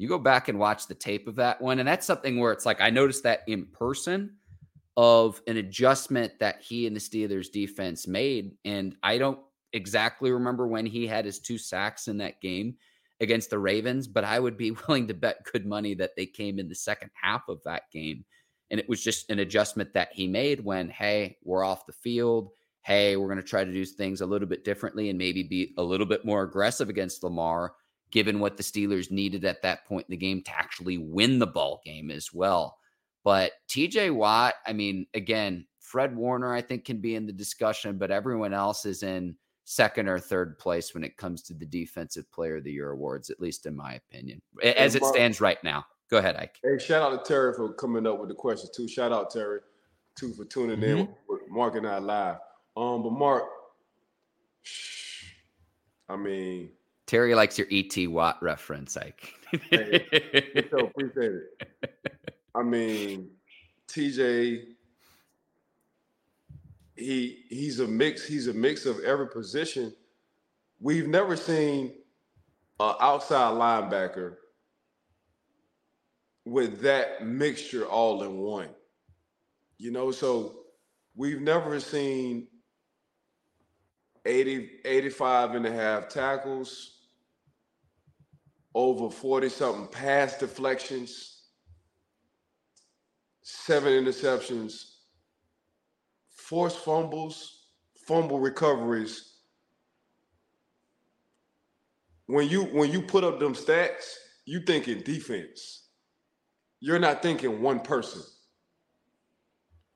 [0.00, 2.64] You go back and watch the tape of that one, and that's something where it's
[2.64, 4.36] like I noticed that in person
[4.96, 8.52] of an adjustment that he and the Steelers defense made.
[8.64, 9.38] And I don't
[9.74, 12.76] exactly remember when he had his two sacks in that game
[13.20, 16.58] against the Ravens, but I would be willing to bet good money that they came
[16.58, 18.24] in the second half of that game.
[18.70, 22.52] And it was just an adjustment that he made when, hey, we're off the field.
[22.84, 25.74] Hey, we're going to try to do things a little bit differently and maybe be
[25.76, 27.74] a little bit more aggressive against Lamar,
[28.10, 31.46] given what the Steelers needed at that point in the game to actually win the
[31.46, 32.78] ball game as well.
[33.24, 37.98] But TJ Watt, I mean, again, Fred Warner, I think, can be in the discussion,
[37.98, 42.30] but everyone else is in second or third place when it comes to the Defensive
[42.32, 45.84] Player of the Year awards, at least in my opinion, as it stands right now.
[46.10, 46.58] Go ahead, Ike.
[46.62, 48.88] Hey, shout out to Terry for coming up with the questions too.
[48.88, 49.60] Shout out Terry,
[50.16, 52.36] too, for tuning in with Mark and I live.
[52.76, 53.44] Um, but Mark,
[56.08, 56.70] I mean,
[57.10, 59.34] Terry likes your ET Watt reference, Ike.
[59.68, 61.90] Hey, so appreciate it.
[62.54, 63.30] I mean,
[63.88, 64.62] TJ,
[66.94, 68.24] he he's a mix.
[68.24, 69.92] He's a mix of every position.
[70.78, 71.94] We've never seen
[72.78, 74.36] an outside linebacker
[76.44, 78.68] with that mixture all in one.
[79.78, 80.60] You know, so
[81.16, 82.46] we've never seen
[84.24, 86.98] 80, 85 and a half tackles,
[88.74, 91.42] over 40 something pass deflections,
[93.42, 94.84] seven interceptions,
[96.30, 97.66] forced fumbles,
[98.06, 99.34] fumble recoveries.
[102.26, 104.14] When you when you put up them stats,
[104.46, 105.88] you thinking defense.
[106.78, 108.22] You're not thinking one person.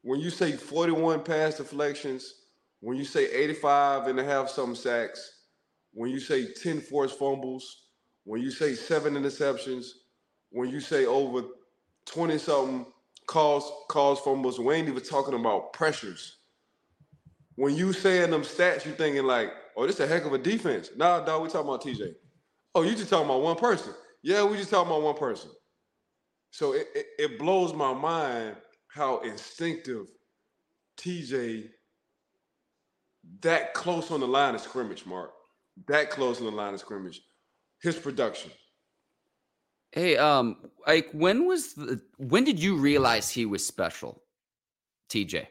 [0.03, 2.35] When you say 41 pass deflections,
[2.81, 5.45] when you say 85 and a half some sacks,
[5.93, 7.84] when you say 10 forced fumbles,
[8.25, 9.87] when you say seven interceptions,
[10.51, 11.43] when you say over
[12.07, 12.87] 20 something
[13.27, 16.39] calls calls fumbles, we ain't even talking about pressures.
[17.57, 20.39] When you saying them stats, you thinking like, oh, this is a heck of a
[20.39, 20.91] defense.
[20.97, 22.15] Nah, dog, we talking about TJ.
[22.75, 23.93] Oh, you just talking about one person.
[24.23, 25.51] Yeah, we just talking about one person.
[26.51, 28.57] So it, it, it blows my mind
[28.89, 30.07] how instinctive
[30.99, 31.69] TJ
[33.41, 35.31] that close on the line of scrimmage, Mark.
[35.89, 37.21] That close on the line of scrimmage
[37.85, 38.51] his production.
[39.93, 44.23] Hey, um, like when was the when did you realize he was special,
[45.11, 45.47] TJ?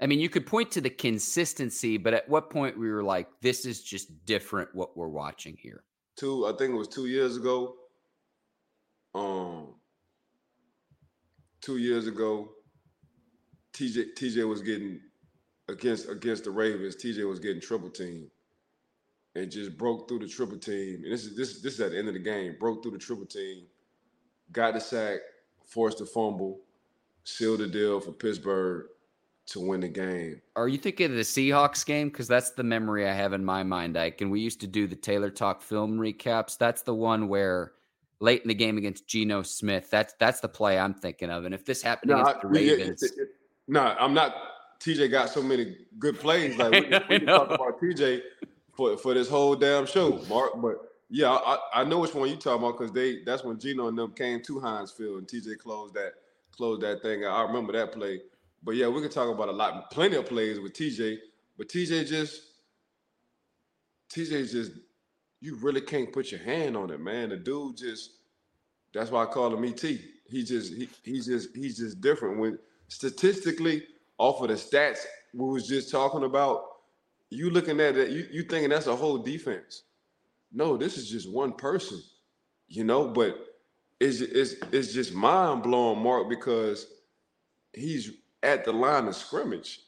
[0.00, 3.28] I mean, you could point to the consistency, but at what point we were like,
[3.40, 5.82] this is just different what we're watching here?
[6.16, 7.74] Two, I think it was two years ago.
[9.14, 9.74] Um,
[11.60, 12.50] two years ago,
[13.72, 15.00] TJ TJ was getting
[15.68, 16.96] against against the Ravens.
[16.96, 18.30] TJ was getting triple team
[19.34, 21.02] and just broke through the triple team.
[21.04, 22.56] And this is this this is at the end of the game.
[22.58, 23.64] Broke through the triple team,
[24.52, 25.20] got the sack,
[25.64, 26.60] forced the fumble,
[27.24, 28.86] sealed the deal for Pittsburgh
[29.46, 30.40] to win the game.
[30.56, 32.08] Are you thinking of the Seahawks game?
[32.08, 34.20] Because that's the memory I have in my mind, Ike.
[34.20, 36.56] And we used to do the Taylor Talk film recaps.
[36.56, 37.72] That's the one where
[38.20, 39.90] late in the game against Geno Smith.
[39.90, 41.44] That's that's the play I'm thinking of.
[41.44, 43.28] And if this happened no, against the Ravens, it, it, it,
[43.68, 44.34] no, I'm not.
[44.80, 46.56] TJ got so many good plays.
[46.56, 48.22] Like we, we can talk about TJ
[48.80, 50.52] for for this whole damn show, Mark.
[50.56, 50.76] But
[51.10, 53.98] yeah, I, I know which one you talking about because they that's when Geno and
[53.98, 56.14] them came to Heinz Field and TJ closed that
[56.50, 57.26] closed that thing.
[57.26, 58.22] I remember that play.
[58.62, 61.18] But yeah, we can talk about a lot, plenty of plays with TJ.
[61.58, 62.42] But TJ just
[64.14, 64.72] TJ just
[65.42, 67.28] you really can't put your hand on it, man.
[67.28, 68.12] The dude just
[68.94, 69.82] that's why I call him ET.
[69.82, 72.38] He just he, he's just he's just different.
[72.38, 73.82] When statistically,
[74.16, 75.00] off of the stats
[75.34, 76.64] we was just talking about,
[77.30, 79.84] you looking at it, you, you thinking that's a whole defense.
[80.52, 82.02] No, this is just one person,
[82.68, 83.38] you know, but
[84.00, 86.86] it's, it's, it's just mind blowing, Mark, because
[87.72, 88.10] he's
[88.42, 89.80] at the line of scrimmage.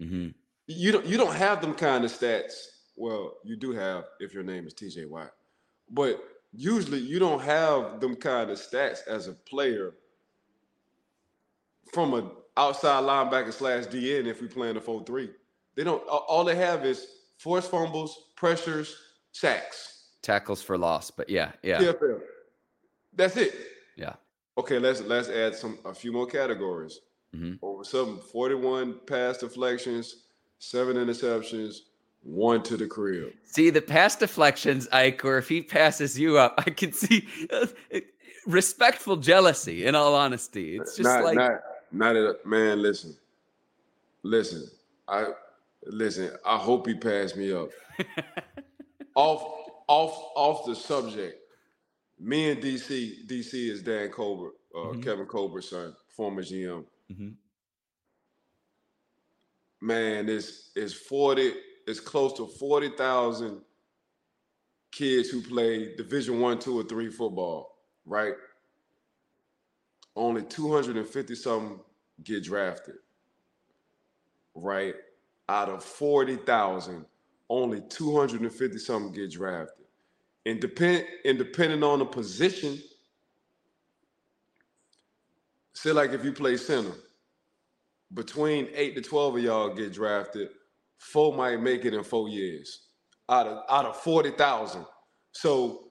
[0.00, 0.28] Mm-hmm.
[0.66, 2.66] You don't you don't have them kind of stats.
[2.96, 5.32] Well, you do have if your name is TJ Watt,
[5.90, 9.94] but usually you don't have them kind of stats as a player
[11.92, 15.30] from an outside linebacker slash DN if we play in the 4-3.
[15.76, 16.02] They don't.
[16.08, 17.06] All they have is
[17.38, 18.96] forced fumbles, pressures,
[19.32, 21.10] sacks, tackles for loss.
[21.10, 21.78] But yeah, yeah.
[21.78, 22.20] TFL.
[23.14, 23.54] That's it.
[23.96, 24.14] Yeah.
[24.58, 27.00] Okay, let's let's add some a few more categories.
[27.34, 27.64] Mm-hmm.
[27.64, 30.24] Over some 41 pass deflections,
[30.58, 31.80] seven interceptions,
[32.22, 33.32] one to the crib.
[33.44, 37.66] See the pass deflections, Ike, or if he passes you up, I can see uh,
[38.46, 39.86] respectful jealousy.
[39.86, 41.52] In all honesty, it's just not, like not
[41.92, 42.82] not a man.
[42.82, 43.16] Listen,
[44.22, 44.68] listen.
[45.08, 45.28] I
[45.86, 47.70] Listen, I hope he passed me up.
[49.14, 49.42] off,
[49.88, 51.36] off, off the subject.
[52.18, 55.00] Me and DC, DC is Dan Colbert, uh, mm-hmm.
[55.00, 56.84] Kevin Colbert's son, former GM.
[57.10, 57.30] Mm-hmm.
[59.80, 61.54] Man, it's it's forty.
[61.86, 63.62] It's close to forty thousand
[64.92, 67.78] kids who play Division One, Two, or Three football.
[68.04, 68.34] Right.
[70.14, 71.80] Only two hundred and fifty something
[72.22, 72.96] get drafted.
[74.54, 74.94] Right
[75.50, 77.04] out of 40,000,
[77.48, 79.84] only 250 something get drafted.
[80.46, 82.80] And depend and depending on the position,
[85.74, 86.92] say like if you play center,
[88.14, 90.48] between eight to 12 of y'all get drafted,
[90.98, 92.86] four might make it in four years
[93.28, 94.86] out of out of 40,000.
[95.32, 95.88] So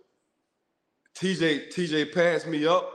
[1.15, 2.91] TJ TJ passed me up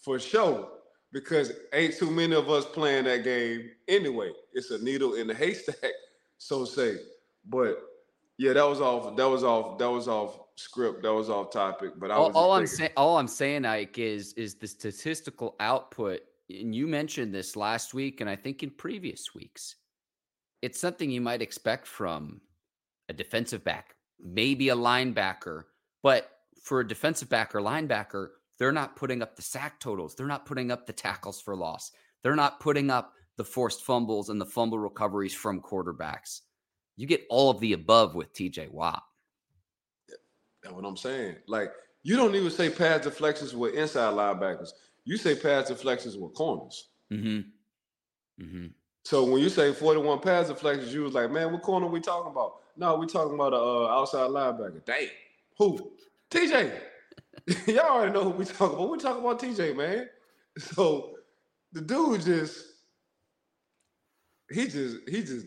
[0.00, 0.68] for sure
[1.12, 4.32] because ain't too many of us playing that game anyway.
[4.52, 5.92] It's a needle in the haystack,
[6.38, 6.96] so say.
[7.48, 7.82] But
[8.38, 9.16] yeah, that was off.
[9.16, 9.78] That was off.
[9.78, 11.02] That was off script.
[11.02, 11.92] That was off topic.
[11.98, 16.20] But I all, all I'm saying, all I'm saying, Ike, is is the statistical output.
[16.48, 19.76] And you mentioned this last week, and I think in previous weeks.
[20.60, 22.40] It's something you might expect from
[23.08, 25.64] a defensive back, maybe a linebacker,
[26.04, 26.30] but
[26.62, 28.28] for a defensive back or linebacker,
[28.62, 30.14] they're not putting up the sack totals.
[30.14, 31.90] They're not putting up the tackles for loss.
[32.22, 36.42] They're not putting up the forced fumbles and the fumble recoveries from quarterbacks.
[36.96, 39.02] You get all of the above with TJ Watt.
[40.62, 41.38] That's what I'm saying.
[41.48, 41.72] Like
[42.04, 44.70] you don't even say pass deflections with inside linebackers.
[45.04, 46.90] You say pass deflections with corners.
[47.12, 48.44] Mm-hmm.
[48.44, 48.66] Mm-hmm.
[49.04, 52.30] So when you say 41 pass deflections, you was like, man, what corner we talking
[52.30, 52.58] about?
[52.76, 54.84] No, we talking about a uh, outside linebacker.
[54.84, 55.08] Damn.
[55.58, 55.94] Who?
[56.30, 56.91] TJ.
[57.66, 58.90] Y'all already know who we talking about.
[58.90, 60.08] We talking about TJ, man.
[60.58, 61.14] So
[61.72, 62.64] the dude just
[64.50, 65.46] he just he just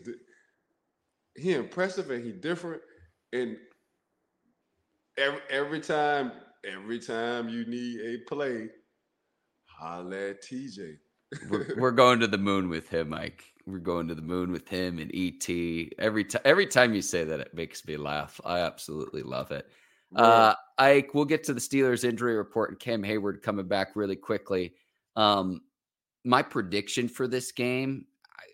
[1.36, 2.82] he impressive and he different.
[3.32, 3.56] And
[5.16, 6.32] every every time,
[6.64, 8.68] every time you need a play,
[9.66, 10.96] holla at TJ.
[11.50, 13.44] we're, we're going to the moon with him, Mike.
[13.66, 15.48] We're going to the moon with him and ET.
[15.98, 18.40] Every time, every time you say that, it makes me laugh.
[18.44, 19.68] I absolutely love it.
[20.16, 24.16] Uh, Ike, we'll get to the Steelers injury report and Cam Heyward coming back really
[24.16, 24.74] quickly.
[25.14, 25.62] Um,
[26.24, 28.06] my prediction for this game,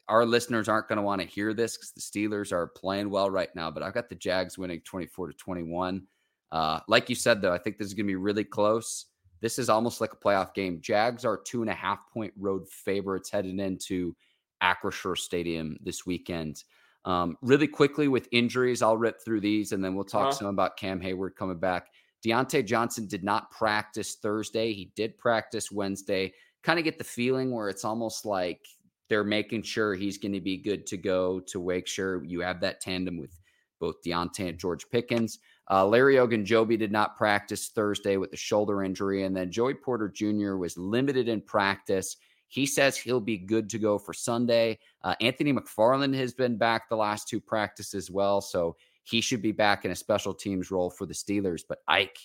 [0.08, 3.30] our listeners aren't going to want to hear this because the Steelers are playing well
[3.30, 6.06] right now, but I've got the Jags winning 24 to 21.
[6.50, 9.06] Uh, like you said, though, I think this is going to be really close.
[9.40, 10.80] This is almost like a playoff game.
[10.80, 14.14] Jags are two and a half point road favorites heading into
[14.62, 16.62] Acrisure Stadium this weekend.
[17.04, 20.32] Um, really quickly with injuries, I'll rip through these and then we'll talk uh-huh.
[20.32, 21.88] some about Cam Heyward coming back.
[22.24, 24.72] Diontae Johnson did not practice Thursday.
[24.72, 26.32] He did practice Wednesday.
[26.62, 28.60] Kind of get the feeling where it's almost like
[29.08, 32.60] they're making sure he's going to be good to go to make sure you have
[32.60, 33.36] that tandem with
[33.80, 35.40] both Diontae and George Pickens.
[35.68, 40.08] Uh, Larry Ogunjobi did not practice Thursday with a shoulder injury, and then Joey Porter
[40.08, 40.54] Jr.
[40.54, 42.16] was limited in practice.
[42.52, 44.78] He says he'll be good to go for Sunday.
[45.02, 49.52] Uh, Anthony McFarland has been back the last two practices well, so he should be
[49.52, 51.62] back in a special teams role for the Steelers.
[51.66, 52.18] But Ike,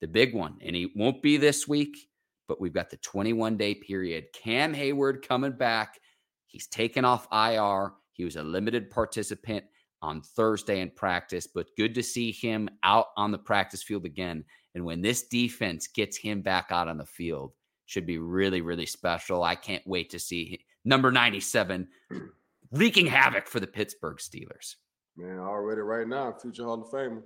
[0.00, 2.08] the big one, and he won't be this week,
[2.48, 4.28] but we've got the 21 day period.
[4.32, 6.00] Cam Heyward coming back.
[6.46, 7.92] He's taken off IR.
[8.12, 9.66] He was a limited participant
[10.00, 14.42] on Thursday in practice, but good to see him out on the practice field again.
[14.74, 17.52] And when this defense gets him back out on the field,
[17.90, 19.42] should be really, really special.
[19.42, 21.88] I can't wait to see number 97
[22.70, 24.76] wreaking havoc for the Pittsburgh Steelers.
[25.16, 27.22] Man, already right now, future Hall of Famer.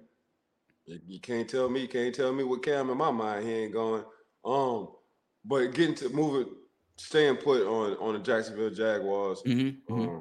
[0.87, 4.05] You can't tell me, can't tell me what Cam in my mind he ain't going.
[4.43, 4.89] Um,
[5.45, 6.55] but getting to moving,
[6.97, 9.43] staying put on on the Jacksonville Jaguars.
[9.43, 10.19] Mm-hmm, um, mm-hmm.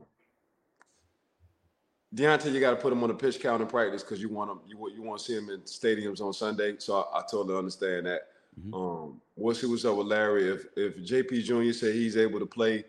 [2.15, 4.51] Diontae, you got to put him on a pitch count in practice because you want
[4.51, 4.59] him.
[4.67, 6.75] You want you want to see him in stadiums on Sunday.
[6.79, 8.23] So I, I totally understand that.
[8.59, 8.73] Mm-hmm.
[8.73, 10.49] Um, we'll see what's up with Larry.
[10.49, 11.73] If if JP Jr.
[11.73, 12.85] said he's able to play,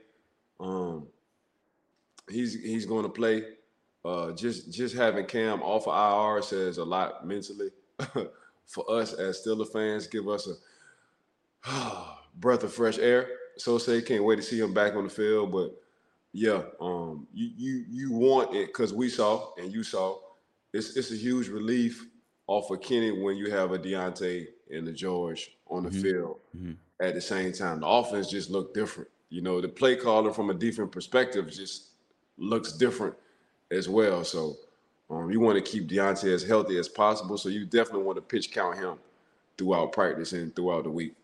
[0.61, 1.07] um,
[2.31, 3.45] he's he's going to play.
[4.05, 7.71] Uh, just just having Cam off of IR says a lot mentally
[8.67, 10.07] for us as Steeler fans.
[10.07, 10.49] Give us
[11.67, 12.05] a
[12.37, 13.29] breath of fresh air.
[13.57, 15.75] So say can't wait to see him back on the field, but
[16.33, 20.19] yeah, um, you you you want it because we saw and you saw.
[20.73, 22.05] It's it's a huge relief
[22.49, 26.03] off of Kenny when you have a Diontae and the George on the mm-hmm.
[26.03, 26.73] field mm-hmm.
[27.01, 27.81] at the same time.
[27.81, 29.09] The offense just looked different.
[29.31, 31.89] You know, the play caller from a different perspective just
[32.39, 33.15] looks different
[33.71, 34.25] as well.
[34.25, 34.57] So
[35.11, 37.37] um, you want to keep Diontae as healthy as possible.
[37.37, 38.99] So you definitely want to pitch count him
[39.59, 41.15] throughout practice and throughout the week.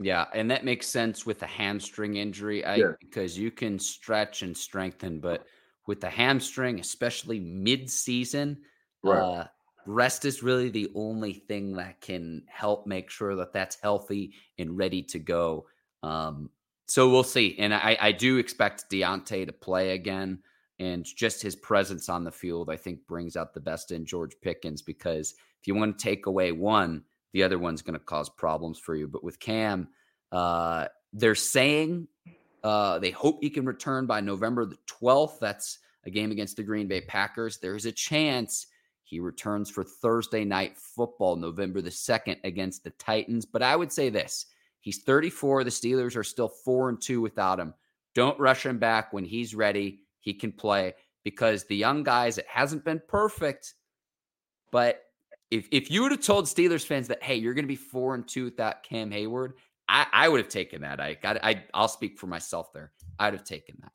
[0.00, 2.92] Yeah, and that makes sense with a hamstring injury, I, yeah.
[3.00, 5.44] because you can stretch and strengthen, but
[5.86, 8.58] with the hamstring, especially mid-season,
[9.02, 9.18] right.
[9.18, 9.46] uh,
[9.88, 14.76] rest is really the only thing that can help make sure that that's healthy and
[14.76, 15.66] ready to go.
[16.02, 16.50] Um,
[16.86, 20.38] so we'll see, and I, I do expect Diontae to play again,
[20.78, 24.34] and just his presence on the field, I think, brings out the best in George
[24.40, 28.28] Pickens because if you want to take away one the other one's going to cause
[28.28, 29.06] problems for you.
[29.06, 29.88] But with Cam,
[30.32, 32.08] uh, they're saying
[32.64, 35.38] uh, they hope he can return by November the 12th.
[35.38, 37.58] That's a game against the Green Bay Packers.
[37.58, 38.66] There's a chance
[39.08, 43.46] he returns for Thursday night football, November the 2nd against the Titans.
[43.46, 44.44] But I would say this
[44.80, 45.64] he's 34.
[45.64, 47.72] The Steelers are still four and two without him.
[48.14, 50.00] Don't rush him back when he's ready.
[50.20, 50.94] He can play
[51.24, 53.74] because the young guys, it hasn't been perfect,
[54.70, 55.04] but
[55.50, 58.14] if if you would have told Steelers fans that hey, you're going to be four
[58.14, 59.52] and two without Cam Heyward,
[59.88, 61.00] I, I would have taken that.
[61.00, 62.92] I, I I'll speak for myself there.
[63.18, 63.92] I'd have taken that.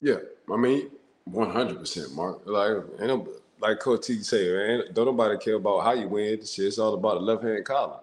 [0.00, 0.18] Yeah,
[0.48, 0.90] I mean,
[1.24, 2.42] one hundred percent, Mark.
[2.46, 2.84] Like,
[3.60, 6.44] like Coach T say, man, don't nobody care about how you win.
[6.44, 8.00] Shit, it's all about the left hand column.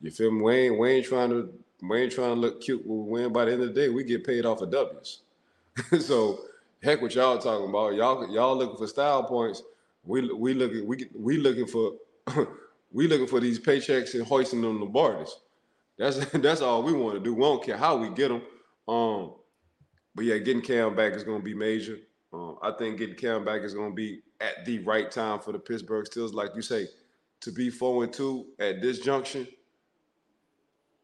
[0.00, 0.70] You feel me?
[0.70, 2.86] We ain't, trying to we ain't trying to look cute.
[2.86, 3.88] We win by the end of the day.
[3.88, 5.20] We get paid off of W's.
[6.00, 6.40] so
[6.82, 7.94] heck, what y'all talking about?
[7.94, 9.62] Y'all y'all looking for style points.
[10.04, 11.94] We we looking we we looking for
[12.92, 15.36] we looking for these paychecks and hoisting them the borders.
[15.98, 17.34] That's that's all we want to do.
[17.34, 18.42] We don't care how we get them.
[18.86, 19.34] Um,
[20.14, 21.98] but yeah, getting Cam back is going to be major.
[22.32, 25.52] Um, I think getting Cam back is going to be at the right time for
[25.52, 26.32] the Pittsburgh Steelers.
[26.32, 26.88] Like you say,
[27.40, 29.46] to be four and two at this junction,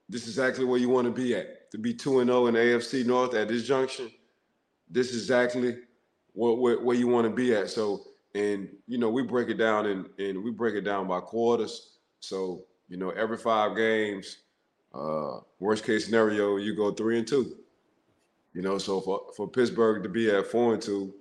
[0.09, 1.71] this is exactly where you want to be at.
[1.73, 4.11] To be two and zero oh in AFC North at this junction,
[4.89, 5.79] this is exactly
[6.35, 7.71] where, where, where you want to be at.
[7.71, 8.03] So,
[8.35, 11.99] and you know, we break it down and and we break it down by quarters.
[12.21, 14.39] So, you know, every five games,
[14.95, 17.57] uh, worst case scenario, you go three and two.
[18.53, 21.13] You know, so for, for Pittsburgh to be at four and two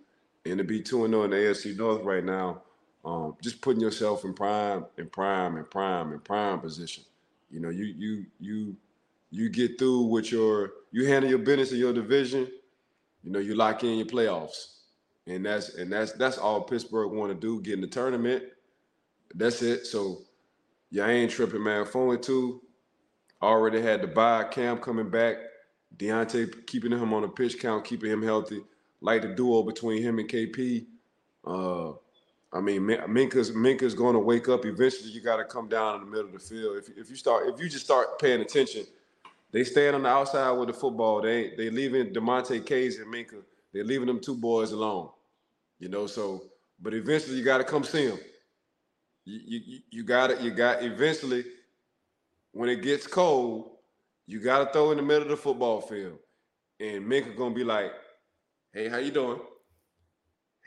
[0.46, 2.62] and to be two and zero oh in the AFC North right now,
[3.06, 7.04] um, just putting yourself in prime, in prime, in prime, in prime position.
[7.50, 8.76] You know, you you you
[9.32, 12.48] you get through with your you handle your business in your division.
[13.24, 14.80] You know, you lock in your playoffs,
[15.28, 17.62] and that's and that's that's all Pittsburgh want to do.
[17.62, 18.44] Get in the tournament.
[19.36, 19.88] That's it.
[19.88, 20.22] So,
[20.92, 21.86] yeah, I ain't tripping, man.
[21.86, 22.62] Four and two.
[23.42, 25.38] Already had to buy Cam coming back.
[25.98, 28.62] Diontae keeping him on a pitch count, keeping him healthy.
[29.04, 30.86] Like the duo between him and KP.
[31.46, 31.92] Uh,
[32.54, 34.66] I mean, Minka's Minkah's going to wake up.
[34.66, 36.78] Eventually, you got to come down in the middle of the field.
[36.78, 38.86] If, if you start, if you just start paying attention,
[39.52, 41.22] they stand on the outside with the football.
[41.22, 43.44] They they leaving Damontae Kazee and Minkah.
[43.74, 45.10] They're leaving them two boys alone.
[45.80, 46.44] You know, so
[46.82, 48.20] but eventually you got to come see them.
[49.26, 50.40] You you you got it.
[50.40, 51.44] You got eventually
[52.54, 53.72] when it gets cold,
[54.28, 56.20] you got to throw in the middle of the football field.
[56.80, 57.92] And Minkah gonna be like,
[58.74, 59.40] "Hey, how you doing?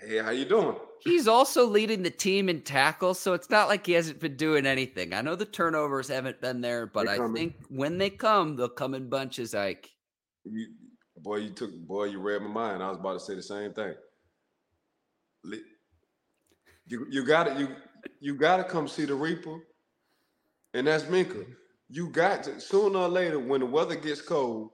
[0.00, 3.86] Hey, how you doing?" He's also leading the team in tackles, so it's not like
[3.86, 5.12] he hasn't been doing anything.
[5.12, 8.94] I know the turnovers haven't been there, but I think when they come, they'll come
[8.94, 9.54] in bunches.
[9.54, 9.90] Like,
[10.44, 10.68] you,
[11.18, 12.82] boy, you took boy, you read my mind.
[12.82, 13.94] I was about to say the same thing.
[16.88, 17.68] You you got to you
[18.20, 19.58] you got to come see the Reaper,
[20.74, 21.34] and that's Minkah.
[21.34, 21.52] Mm-hmm.
[21.88, 24.70] you got to sooner or later when the weather gets cold,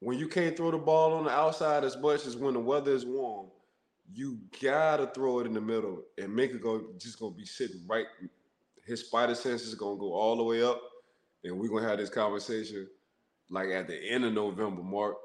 [0.00, 2.92] when you can't throw the ball on the outside as much as when the weather
[2.92, 3.46] is warm,
[4.12, 7.82] you gotta throw it in the middle and make it go just gonna be sitting
[7.86, 8.06] right.
[8.84, 10.80] His spider sense is gonna go all the way up,
[11.44, 12.88] and we're gonna have this conversation
[13.50, 15.16] like at the end of November, Mark,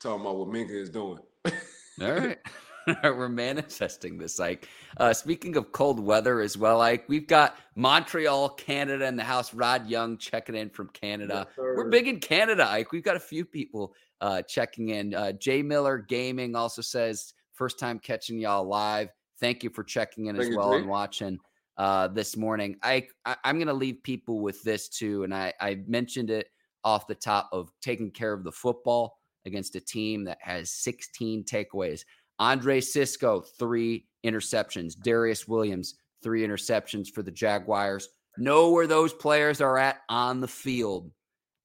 [0.00, 1.20] talking about what Minkah is doing.
[1.46, 2.38] all right.
[3.04, 4.38] we're manifesting this.
[4.38, 4.68] Like,
[4.98, 9.54] uh, speaking of cold weather as well, like we've got Montreal, Canada in the house.
[9.54, 11.46] Rod Young checking in from Canada.
[11.48, 12.92] Yes, we're big in Canada, Ike.
[12.92, 15.14] We've got a few people uh, checking in.
[15.14, 19.10] Uh, Jay Miller Gaming also says first time catching y'all live.
[19.38, 21.38] Thank you for checking in Thank as well and watching
[21.76, 22.76] uh, this morning.
[22.82, 26.48] I, I am going to leave people with this too, and I I mentioned it
[26.84, 31.44] off the top of taking care of the football against a team that has 16
[31.44, 32.00] takeaways.
[32.38, 34.94] Andre Cisco, three interceptions.
[34.96, 38.08] Darious Williams, three interceptions for the Jaguars.
[38.38, 41.10] Know where those players are at on the field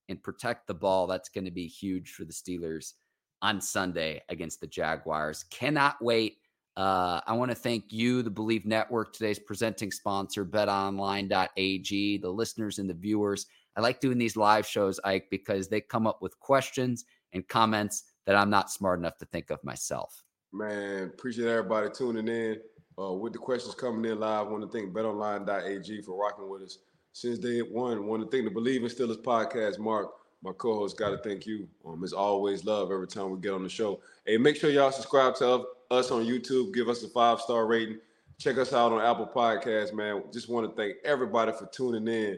[0.10, 1.08] and protect the ball.
[1.08, 2.94] That's going to be huge for the Steelers
[3.42, 5.46] on Sunday against the Jaguars.
[5.50, 6.38] Cannot wait.
[6.76, 12.80] Uh, I want to thank you, the Bleav Network, today's presenting sponsor, betonline.ag, the listeners
[12.80, 13.46] and the viewers.
[13.76, 18.04] I like doing these live shows, Ike, because they come up with questions and comments
[18.26, 20.24] that I'm not smart enough to think of myself.
[20.52, 22.58] Man, appreciate everybody tuning in.
[22.98, 26.64] Uh, with the questions coming in live, I want to thank betonline.ag for rocking with
[26.64, 26.80] us
[27.14, 28.06] since day one.
[28.06, 30.12] Want to thank the Bleav in Steelers podcast, Mark,
[30.44, 30.98] my co-host.
[30.98, 31.68] Got to thank you.
[31.86, 34.02] Um, it's always love every time we get on the show.
[34.26, 36.74] Hey, make sure y'all subscribe to us on YouTube.
[36.74, 38.00] Give us a five star rating.
[38.38, 40.24] Check us out on Apple Podcasts, man.
[40.32, 42.38] Just want to thank everybody for tuning in.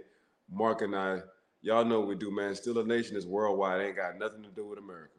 [0.51, 1.19] Mark and I,
[1.61, 2.53] y'all know we do, man.
[2.53, 3.81] Steeler Nation is worldwide.
[3.81, 5.13] Ain't got nothing to do with America.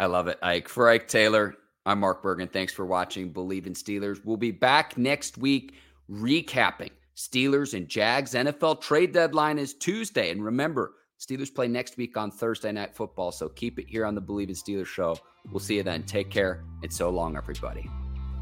[0.00, 0.68] I love it, Ike.
[0.68, 1.54] For Ike Taylor,
[1.86, 2.50] I'm Mark Bergin.
[2.50, 4.24] Thanks for watching Bleav in Steelers.
[4.24, 5.74] We'll be back next week
[6.10, 8.34] recapping Steelers and Jags.
[8.34, 10.30] NFL trade deadline is Tuesday.
[10.30, 13.32] And remember, Steelers play next week on Thursday Night Football.
[13.32, 15.16] So keep it here on the Bleav in Steelers show.
[15.50, 16.02] We'll see you then.
[16.02, 17.88] Take care and so long, everybody.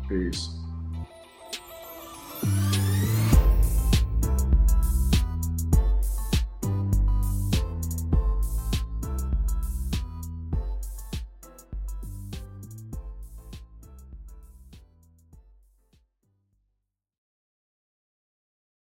[0.08, 0.48] Peace.